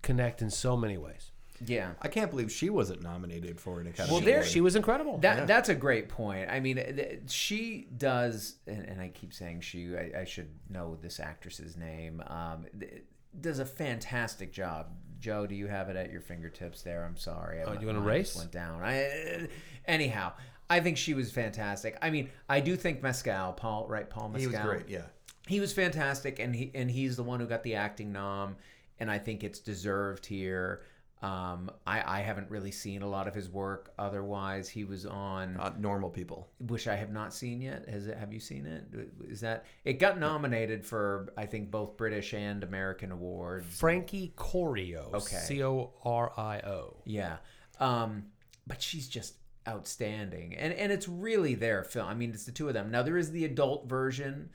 [0.02, 1.29] connect in so many ways.
[1.66, 1.90] Yeah.
[2.00, 5.18] I can't believe she wasn't nominated for an Academy Well, there- She was incredible.
[5.18, 6.48] That that's a great point.
[6.50, 9.94] I mean, th- she does, and, and I keep saying she.
[9.96, 12.22] I, I should know this actress's name.
[12.26, 13.02] Um, th-
[13.40, 14.88] does a fantastic job.
[15.20, 17.04] Joe, do you have it at your fingertips there?
[17.04, 17.62] I'm sorry.
[17.62, 18.34] Oh, My you wanna race?
[18.36, 18.80] Went down.
[18.82, 19.48] I,
[19.84, 20.32] anyhow,
[20.70, 21.98] I think she was fantastic.
[22.00, 24.08] I mean, I do think Mescal, Paul, right?
[24.08, 24.50] Paul Mescal.
[24.50, 24.88] he was great.
[24.88, 25.02] Yeah.
[25.46, 28.56] he was fantastic and he and he's the one who got the acting nom
[29.00, 30.82] and i think it's deserved here
[31.22, 35.56] um, I, I haven't really seen a lot of his work otherwise he was on
[35.58, 36.48] Uh, normal people.
[36.58, 38.84] which i have not seen yet has it have you seen it
[39.28, 45.10] is that it got nominated for i think both british and american awards Frankie Corio.
[45.14, 45.36] Okay.
[45.36, 46.96] C O R I O.
[47.04, 47.36] Yeah.
[47.78, 48.26] Um,
[48.66, 49.34] but she's just
[49.68, 50.54] outstanding.
[50.56, 52.06] And and it's really their film.
[52.08, 52.90] I mean, it's the two of them.
[52.90, 54.50] Now there is the adult version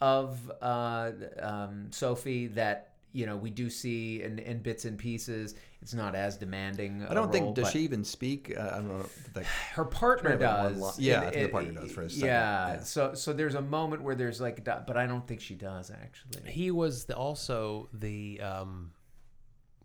[0.00, 5.54] of uh, um, Sophie that you know we do see in, in bits and pieces.
[5.82, 7.06] It's not as demanding.
[7.08, 8.54] I don't think does she even speak.
[8.56, 9.06] Uh, I don't know.
[9.34, 10.98] Like, Her partner Kind of like one does.
[10.98, 12.68] li- yeah, It- I think the partner does for a second, Yeah.
[12.74, 12.80] yeah.
[12.80, 16.50] So so there's a moment where there's like, but I don't think she does actually.
[16.50, 18.90] He was the, also the um,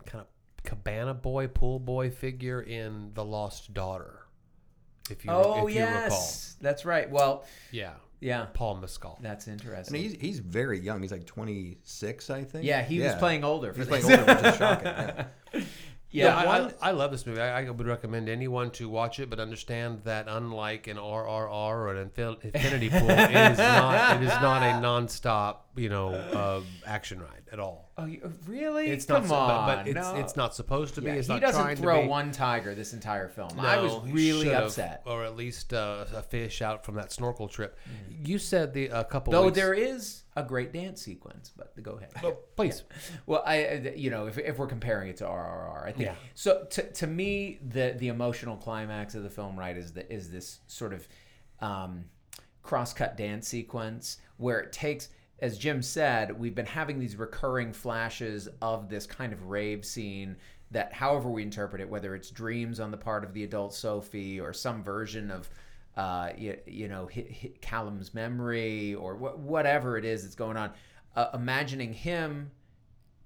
[0.05, 0.28] kind of
[0.63, 4.19] cabana boy, pool boy figure in The Lost Daughter.
[5.09, 5.99] If you, Oh if you recall.
[6.01, 7.09] yes, that's right.
[7.09, 7.93] Well, Yeah.
[8.20, 9.20] Yeah, Paul Mescal.
[9.22, 10.01] that's and interesting.
[10.01, 11.01] he's he's very young.
[11.01, 12.66] He's like 26, I think.
[12.66, 13.74] yeah, he was playing older.
[13.74, 14.20] For He's playing this.
[14.20, 14.88] older, which is shocking.
[14.88, 15.26] Yeah.
[16.11, 17.41] Yeah, I, one, I, I love this movie.
[17.41, 21.91] I, I would recommend anyone to watch it, but understand that unlike an RRR or
[21.93, 24.16] an Infinity Pool, it is not.
[24.16, 27.91] It is not a nonstop, you know, uh, action ride at all.
[27.97, 28.88] Oh, you- really?
[28.88, 30.15] It's Come not, on, but, but it's no.
[30.15, 31.07] it's not supposed to be.
[31.07, 33.49] Yeah, it's he not doesn't throw one tiger this entire film.
[33.59, 35.03] I was really upset.
[35.05, 37.78] or at least uh, a fish out from that snorkel trip.
[38.23, 39.32] You said the a couple.
[39.32, 42.11] Though weeks, there is a great dance sequence, but go ahead.
[42.23, 42.84] Oh, please.
[43.26, 46.15] Well, I, you know, if, if we're comparing it to RRR, I think Yeah.
[46.36, 46.65] so.
[46.71, 50.59] To, to me, the the emotional climax of the film, right, is the is this
[50.67, 51.07] sort of
[51.61, 52.05] um,
[52.63, 55.09] cross-cut dance sequence where it takes,
[55.39, 60.38] as Jim said, we've been having these recurring flashes of this kind of rave scene
[60.71, 64.39] that, however we interpret it, whether it's dreams on the part of the adult Sophie
[64.39, 65.49] or some version of
[65.97, 70.57] uh, you, you know, hit, hit Callum's memory or wh- whatever it is that's going
[70.57, 70.71] on.
[71.15, 72.51] Uh, imagining him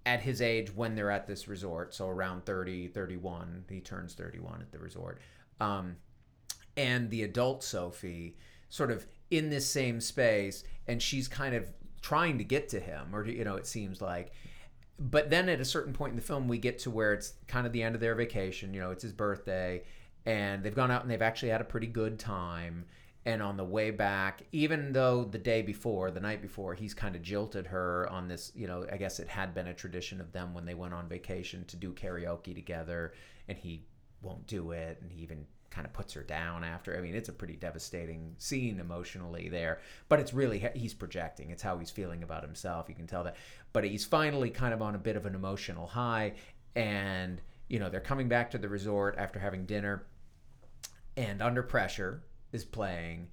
[0.05, 4.61] at his age when they're at this resort, so around 30, 31, he turns 31
[4.61, 5.19] at the resort.
[5.59, 5.97] Um,
[6.77, 8.37] and the adult Sophie
[8.69, 11.71] sort of in this same space, and she's kind of
[12.01, 14.31] trying to get to him, or, you know, it seems like.
[14.99, 17.65] But then at a certain point in the film, we get to where it's kind
[17.65, 18.73] of the end of their vacation.
[18.73, 19.83] You know, it's his birthday,
[20.25, 22.85] and they've gone out and they've actually had a pretty good time.
[23.25, 27.15] And on the way back, even though the day before, the night before, he's kind
[27.15, 30.31] of jilted her on this, you know, I guess it had been a tradition of
[30.31, 33.13] them when they went on vacation to do karaoke together,
[33.47, 33.83] and he
[34.21, 36.97] won't do it, and he even kind of puts her down after.
[36.97, 41.51] I mean, it's a pretty devastating scene emotionally there, but it's really he's projecting.
[41.51, 42.87] It's how he's feeling about himself.
[42.89, 43.35] You can tell that.
[43.73, 46.33] But he's finally kind of on a bit of an emotional high,
[46.75, 50.05] and you know they're coming back to the resort after having dinner,
[51.15, 53.27] and Under Pressure is playing,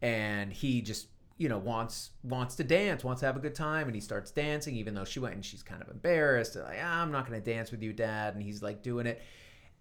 [0.00, 3.86] and he just you know wants wants to dance, wants to have a good time,
[3.86, 7.02] and he starts dancing even though she went and she's kind of embarrassed, like ah,
[7.02, 9.20] I'm not going to dance with you, Dad, and he's like doing it,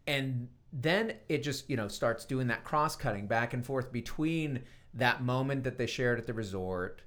[0.07, 4.61] and then it just you know starts doing that cross cutting back and forth between
[4.93, 7.01] that moment that they shared at the resort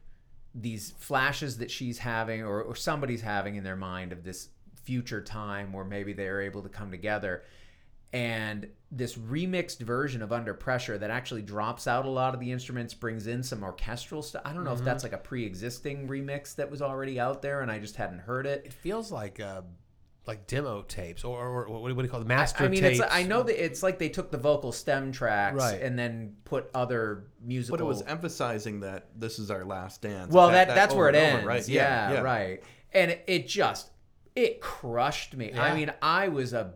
[0.55, 4.51] these flashes that she's having or, or somebody's having in their mind of this
[4.85, 7.43] future time where maybe they're able to come together.
[8.13, 12.53] And this remixed version of under pressure that actually drops out a lot of the
[12.53, 16.55] instruments brings in some orchestral stuff i don't know if that's like a pre-existing remix
[16.55, 18.63] that was already out there and i just hadn't heard it.
[18.67, 19.63] It feels like uh,
[20.27, 22.27] like demo tapes or, or, or what do you call it?
[22.27, 23.01] Master I mean, tapes.
[23.01, 25.83] it's I know that it's like they took the vocal stem tracks Right.
[25.83, 27.77] and then put other musical.
[27.77, 30.33] But it was emphasizing that this is our last dance.
[30.33, 31.75] well, that, that's over where it and over, ends, right?
[31.75, 32.63] Yeah, right.
[32.93, 33.91] And it, it just
[34.35, 35.53] it crushed me.
[35.53, 36.75] I mean, I was a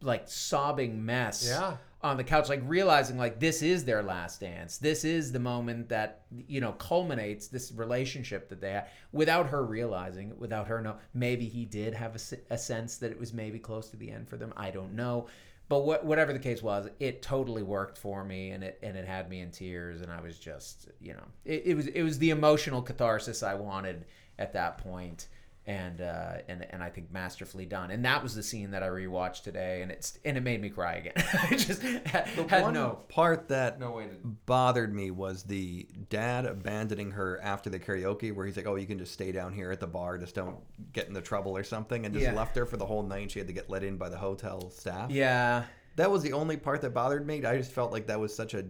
[0.00, 1.46] like sobbing mess.
[1.46, 1.76] Yeah.
[2.02, 4.78] On the couch, like realizing like this is their last dance.
[4.78, 9.64] This is the moment that you know culminates this relationship that they had without her
[9.64, 10.96] realizing it, without her know.
[11.12, 12.16] Maybe he did have
[12.50, 14.52] a sense that it was maybe close to the end for them.
[14.56, 15.26] I don't know.
[15.68, 19.06] But what, whatever the case was, it totally worked for me, and it and it
[19.06, 22.18] had me in tears, and I was just, you know, it, it was it was
[22.18, 24.06] the emotional catharsis I wanted
[24.38, 25.28] at that point,
[25.66, 27.90] and uh, and and I think masterfully done.
[27.90, 30.70] And that was the scene that I rewatched today, and it's and it made me
[30.70, 31.12] cry again.
[31.50, 34.14] I just had, had One no part that no way to.
[34.46, 38.86] bothered me was the dad abandoning her after the karaoke, where he's like, "Oh, you
[38.86, 40.56] can just stay down here at the bar, just don't
[40.92, 42.34] get into trouble or something," and just Yeah.
[42.34, 43.22] left her for the whole night.
[43.22, 45.10] and She had to get let in by the hotel staff.
[45.10, 45.64] Yeah,
[45.96, 47.44] That was the only part that bothered me.
[47.44, 48.64] I just felt like that was such a.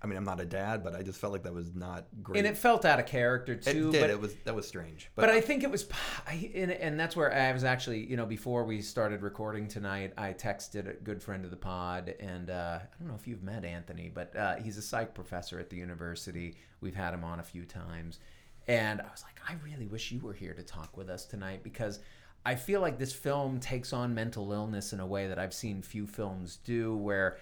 [0.00, 2.38] I mean, I'm not a dad, but I just felt like that was not great.
[2.38, 3.88] and it felt out of character too.
[3.88, 4.00] It did.
[4.00, 5.10] but it was that was strange.
[5.16, 5.88] But I think it was,
[6.26, 10.12] I, and, and that's where I was actually, you know, before we started recording tonight,
[10.16, 13.42] I texted a good friend of the pod, and uh, I don't know if you've
[13.42, 16.56] met Anthony, but uh, he's a psych professor at the university.
[16.80, 18.20] We've had him on a few times,
[18.68, 21.64] and I was like, I really wish you were here to talk with us tonight
[21.64, 21.98] because
[22.46, 25.82] I feel like this film takes on mental illness in a way that I've seen
[25.82, 27.38] few films do, where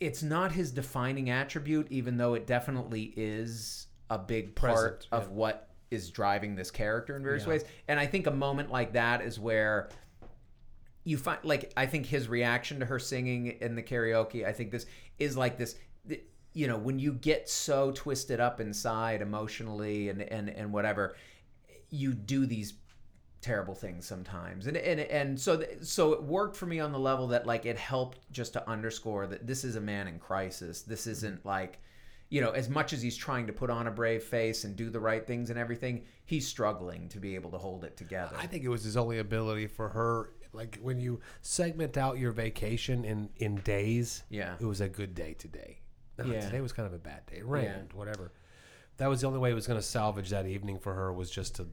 [0.00, 5.22] it's not his defining attribute, even though it definitely is a big part Present, of
[5.24, 5.28] yeah.
[5.34, 7.50] what is driving this character in various Yeah.
[7.50, 7.64] ways.
[7.88, 9.88] And I think a moment like that is where
[11.04, 14.70] you find, like, I think his reaction to her singing in the karaoke, I think
[14.72, 14.86] this
[15.18, 15.76] is like this.
[16.08, 21.14] th- You know, when you get so twisted up inside emotionally and and and whatever,
[21.90, 22.72] you do these
[23.40, 26.98] terrible things sometimes and and and so th- so it worked for me on the
[26.98, 30.82] level that like it helped just to underscore that this is a man in crisis
[30.82, 31.10] this mm-hmm.
[31.10, 31.78] isn't like
[32.28, 34.90] you know as much as he's trying to put on a brave face and do
[34.90, 38.46] the right things and everything he's struggling to be able to hold it together I
[38.46, 40.30] think it was his only ability for her.
[40.52, 44.54] Like when you segment out your vacation in in days, Yeah.
[44.58, 45.80] it was a good day today.
[46.18, 46.40] No, Yeah.
[46.40, 47.38] today was kind of a bad day.
[47.38, 48.32] It rained, whatever.
[48.96, 51.30] That was the only way it was going to salvage that evening for her was
[51.30, 51.68] just to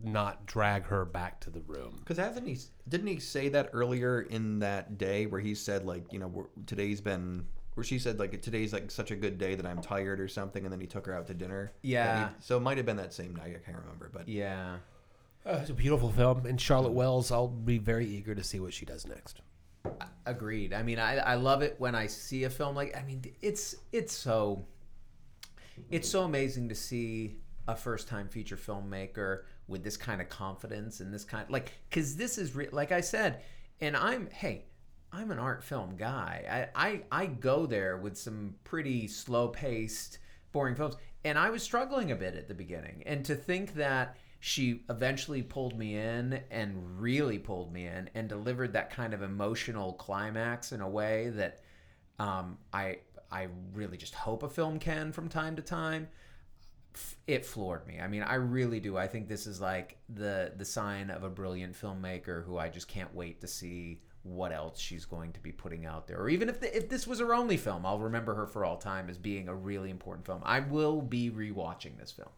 [0.00, 1.96] not drag her back to the room.
[1.98, 2.58] Because hasn't he?
[2.88, 6.44] Didn't he say that earlier in that day where he said like you know we're,
[6.66, 10.20] today's been where she said like today's like such a good day that I'm tired
[10.20, 11.72] or something, and then he took her out to dinner.
[11.82, 12.28] Yeah.
[12.28, 13.56] He- so it might have been that same night.
[13.56, 14.76] I can't remember, but yeah
[15.46, 17.30] Uh, it's a beautiful film, and Charlotte Wells.
[17.30, 19.40] I'll be very eager to see what she does next.
[20.26, 23.22] agreed i mean I, I love it when i see a film like i mean
[23.40, 24.64] it's it's so
[25.92, 27.36] it's so amazing to see
[27.68, 32.16] a first time feature filmmaker with this kind of confidence and this kind like because
[32.16, 33.42] this is re- like i said
[33.80, 34.64] and i'm hey
[35.12, 40.18] i'm an art film guy I, I i go there with some pretty slow paced
[40.52, 44.16] boring films and i was struggling a bit at the beginning and to think that
[44.40, 49.22] she eventually pulled me in and really pulled me in and delivered that kind of
[49.22, 51.62] emotional climax in a way that
[52.18, 52.98] um, I
[53.30, 56.08] I really just hope a film can from time to time.
[57.26, 58.00] It floored me.
[58.00, 58.96] I mean, I really do.
[58.96, 62.88] I think this is like the the sign of a brilliant filmmaker who I just
[62.88, 66.18] can't wait to see what else she's going to be putting out there.
[66.18, 68.76] Or even if the, if this was her only film, I'll remember her for all
[68.76, 70.42] time as being a really important film.
[70.44, 72.30] I will be rewatching this film.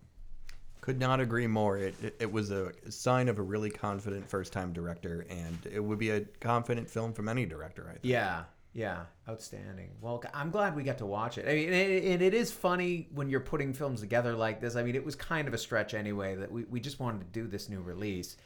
[0.80, 1.78] could not agree more.
[1.78, 5.80] It, it it was a sign of a really confident first time director, and it
[5.80, 7.86] would be a confident film from any director.
[7.88, 8.04] I think.
[8.04, 9.90] Yeah, yeah, outstanding.
[10.00, 11.46] Well, I'm glad we got to watch it.
[11.48, 14.76] I mean, and and it is funny when you're putting films together like this.
[14.76, 17.40] I mean, it was kind of a stretch anyway that we, we just wanted to
[17.40, 18.36] do this new release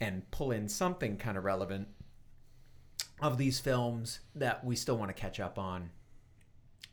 [0.00, 1.88] and pull in something kind of relevant
[3.20, 5.90] of these films that we still want to catch up on.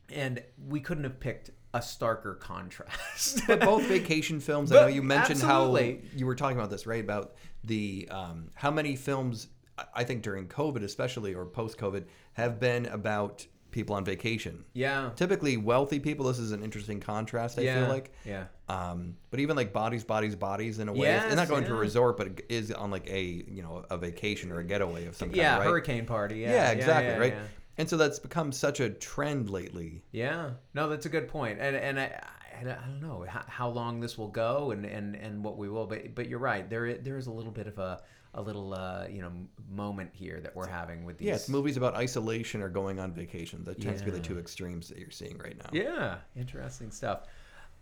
[0.10, 3.42] And we couldn't have picked a starker contrast.
[3.48, 4.72] But both vacation films.
[4.72, 6.02] I know you mentioned absolutely.
[6.12, 7.04] how you were talking about this, right?
[7.04, 9.48] About the um, how many films
[9.94, 14.64] I- think during COVID, especially or post COVID, have been about people on vacation.
[14.74, 15.10] yeah.
[15.16, 16.28] Typically, wealthy people.
[16.28, 17.58] This is an interesting contrast.
[17.58, 17.80] I yeah.
[17.80, 18.12] feel like.
[18.24, 18.46] Yeah.
[18.70, 21.08] Um, but even like bodies, bodies, bodies in a way.
[21.08, 23.84] Yes, and not going to a resort, but it is on like a you know
[23.90, 25.38] a vacation or a getaway of some kind.
[25.38, 25.68] Yeah, right?
[25.68, 26.40] hurricane party.
[26.40, 27.12] Yeah, Yeah, exactly.
[27.12, 27.34] yeah, right.
[27.34, 27.44] yeah.
[27.78, 30.04] And so that's become such a trend lately.
[30.12, 31.60] Yeah, no, that's a good point.
[31.60, 32.22] and and I,
[32.56, 35.70] I, I don't know how, how long this will go, and, and, and what we
[35.70, 36.70] will, but but you're right.
[36.70, 38.02] There there is a little bit of a
[38.36, 39.32] a little uh, you know
[39.70, 41.28] moment here that we're having with these.
[41.28, 43.64] Yeah, it's movies about isolation or going on vacation.
[43.64, 45.70] That tends to be the two extremes that you're seeing right now.
[45.72, 47.28] Yeah, interesting stuff.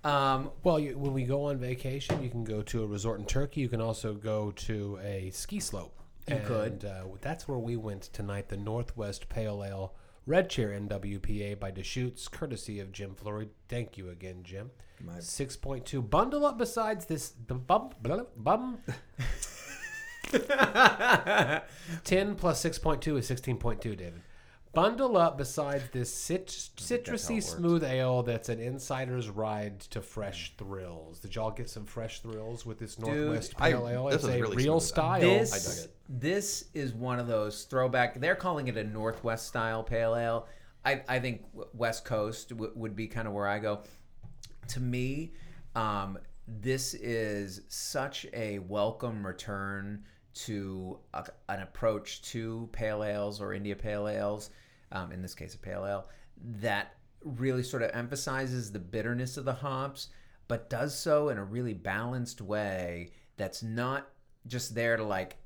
[0.04, 3.26] Um, Well, you, when we go on vacation, you can go to a resort in
[3.26, 3.62] Turkey.
[3.62, 5.98] You can also go to a ski slope.
[6.28, 6.86] You and, could.
[6.86, 8.50] Uh, that's where we went tonight.
[8.50, 9.94] The Northwest Pale Ale
[10.26, 13.50] Red Chair NWPA by Deschutes, courtesy of Jim Flory.
[13.68, 14.72] Thank you again, Jim.
[15.04, 16.02] My- Six point two.
[16.02, 17.90] Bundle up besides this the bum
[18.38, 18.78] bum.
[22.04, 24.22] Ten plus six point two is sixteen point two, David.
[24.74, 29.82] Bundle up besides this cit- that's how it citrusy smooth ale that's an insider's ride
[29.82, 31.20] to fresh thrills.
[31.20, 34.06] Did y'all get some fresh thrills with this Northwest I- Pale Ale?
[34.06, 34.88] this It's a really real smooth.
[34.88, 35.20] style.
[35.20, 35.96] This I dug it.
[36.22, 38.22] this is one of those throwback.
[38.22, 40.48] They're calling it a Northwest style pale ale.
[40.86, 43.82] I, I think w- West Coast w- would be kind of where I go.
[44.70, 45.34] To me,
[45.76, 46.18] um,
[46.60, 53.76] this is such a welcome return to a, an approach to pale ales or India
[53.76, 54.50] pale ales.
[54.92, 56.08] Um, in this case, a pale ale
[56.60, 60.10] that really sort of emphasizes the bitterness of the hops,
[60.48, 64.08] but does so in a really balanced way that's not
[64.48, 65.38] just there to like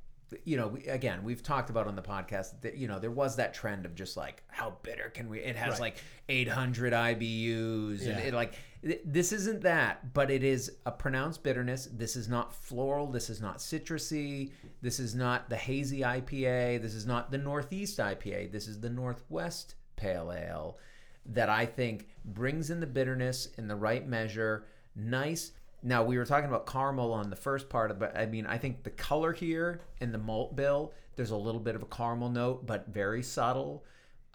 [0.43, 3.35] you know we, again we've talked about on the podcast that you know there was
[3.35, 5.81] that trend of just like how bitter can we it has Right.
[5.81, 5.97] like
[6.27, 8.55] 800 IBUs and it like
[9.03, 13.41] this isn't that but it is a pronounced bitterness this is not floral this is
[13.41, 18.67] not citrusy this is not the hazy IPA this is not the northeast IPA this
[18.67, 20.77] is the northwest pale ale
[21.25, 24.65] that I think brings in the bitterness in the right measure.
[24.95, 25.51] Nice.
[25.81, 28.83] Now we were talking about caramel on the first part but I mean I think
[28.83, 32.65] the color here in the malt bill, there's a little bit of a caramel note,
[32.65, 33.83] but very subtle.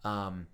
[0.05, 0.47] Um,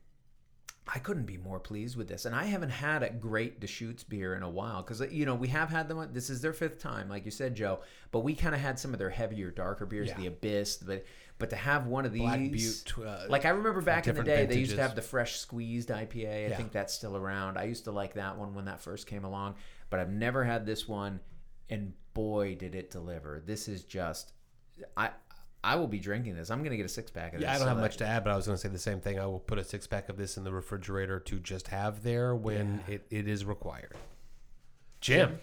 [0.95, 4.37] I couldn't be more pleased with this, and I haven't had a great Deschutes beer
[4.37, 6.09] in a while because you know we have had them.
[6.13, 7.81] This is their fifth time, like you said, Joe.
[8.13, 10.17] But we kind of had some of their heavier, darker beers, Yeah.
[10.17, 10.77] the Abyss.
[10.77, 11.05] But
[11.39, 14.47] but to have one of these, Butte, uh, like I remember back in the day,
[14.47, 16.47] they used to have the fresh squeezed IPA.
[16.47, 16.57] I Yeah.
[16.57, 17.59] think that's still around.
[17.59, 19.57] I used to like that one when that first came along,
[19.91, 21.19] but I've never had this one,
[21.69, 23.43] and boy, did it deliver!
[23.45, 24.33] This is just,
[24.97, 25.11] I
[25.67, 26.51] I will be drinking this.
[26.51, 27.47] I'm gonna get a six pack of this.
[27.47, 28.69] Yeah, I don't so have that- much to add, but I was going to say
[28.69, 29.19] the same thing.
[29.19, 32.35] I will put a six pack of this in the refrigerator to just have there
[32.35, 33.95] when it, it is required.
[35.01, 35.39] Jim.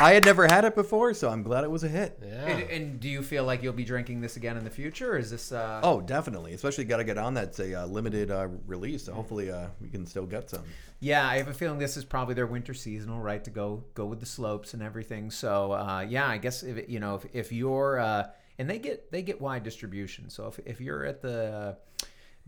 [0.00, 2.20] I had never had it before, so I'm glad it was a hit.
[2.24, 2.46] Yeah.
[2.46, 5.14] And, and do you feel like you'll be drinking this again in the future?
[5.14, 5.50] Or is this?
[5.50, 6.52] Uh, Oh, definitely.
[6.52, 7.48] Especially got to get on that.
[7.48, 10.62] It's a uh, limited uh, release, so hopefully uh, we can still get some.
[11.00, 13.42] Yeah, I have a feeling this is probably their winter seasonal, right?
[13.44, 15.30] To go go with the slopes and everything.
[15.32, 18.28] So uh, yeah, I guess if you know if, if you're uh,
[18.58, 20.30] and they get they get wide distribution.
[20.30, 21.76] So if if you're at the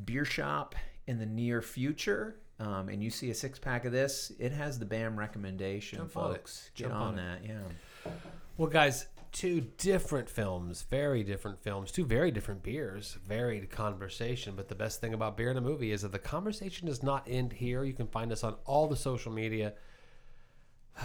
[0.05, 0.75] beer shop
[1.07, 2.37] in the near future.
[2.59, 6.17] Um, and you see a six pack of this, it has the BAM recommendation, Jump
[6.17, 6.71] on folks.
[6.75, 8.11] Get Jump on, on that, yeah.
[8.59, 14.55] Well, guys, two different films, very different films, two very different beers, varied conversation.
[14.57, 17.27] But the best thing about beer in a movie is that the conversation does not
[17.27, 17.83] end here.
[17.83, 19.73] You can find us on all the social media.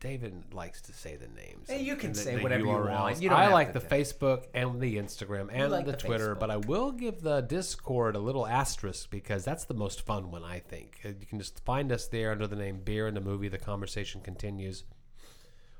[0.00, 1.68] David likes to say the names.
[1.68, 3.00] Hey, you can the- say the whatever you URLs.
[3.00, 3.22] want.
[3.22, 6.56] You I like the Facebook and the Instagram and like the, the Twitter, but I
[6.56, 11.00] will give the Discord a little asterisk because that's the most fun one, I think.
[11.04, 13.48] Uh, You can just find us there under the name Beer in the Movie.
[13.48, 14.84] The conversation continues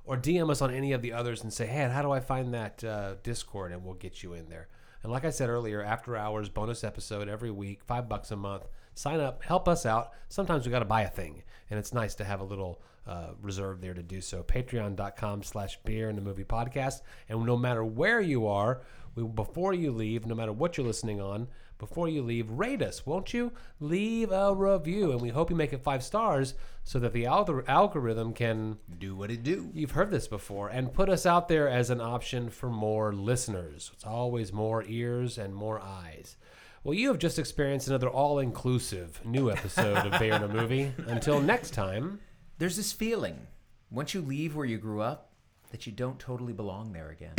[0.05, 2.53] or DM us on any of the others and say, "Hey, how do I find
[2.53, 4.69] that uh, Discord?" and we'll get you in there.
[5.03, 8.65] And like I said earlier, after hours bonus episode every week, five bucks a month.
[8.95, 10.11] Sign up, help us out.
[10.29, 13.29] Sometimes we got to buy a thing, and it's nice to have a little uh,
[13.41, 14.43] reserve there to do so.
[14.43, 17.01] Patreon.com/slash Beer in the Movie Podcast.
[17.29, 18.83] And no matter where you are,
[19.15, 21.49] we before you leave, no matter what you're listening on,
[21.79, 23.53] before you leave, rate us, won't you?
[23.81, 27.67] Leave a review, and we hope you make it five stars so that the algor-
[27.67, 29.71] algorithm can Do what it do.
[29.73, 33.91] You've heard this before, and put us out there as an option for more listeners.
[33.95, 36.37] It's always more ears and more eyes.
[36.85, 40.93] Well, you have just experienced another all inclusive new episode of Bear in a Movie.
[41.07, 42.21] Until next time,
[42.61, 43.47] there's this feeling
[43.91, 45.31] once you leave where you grew up
[45.71, 47.33] that you don't totally belong there again.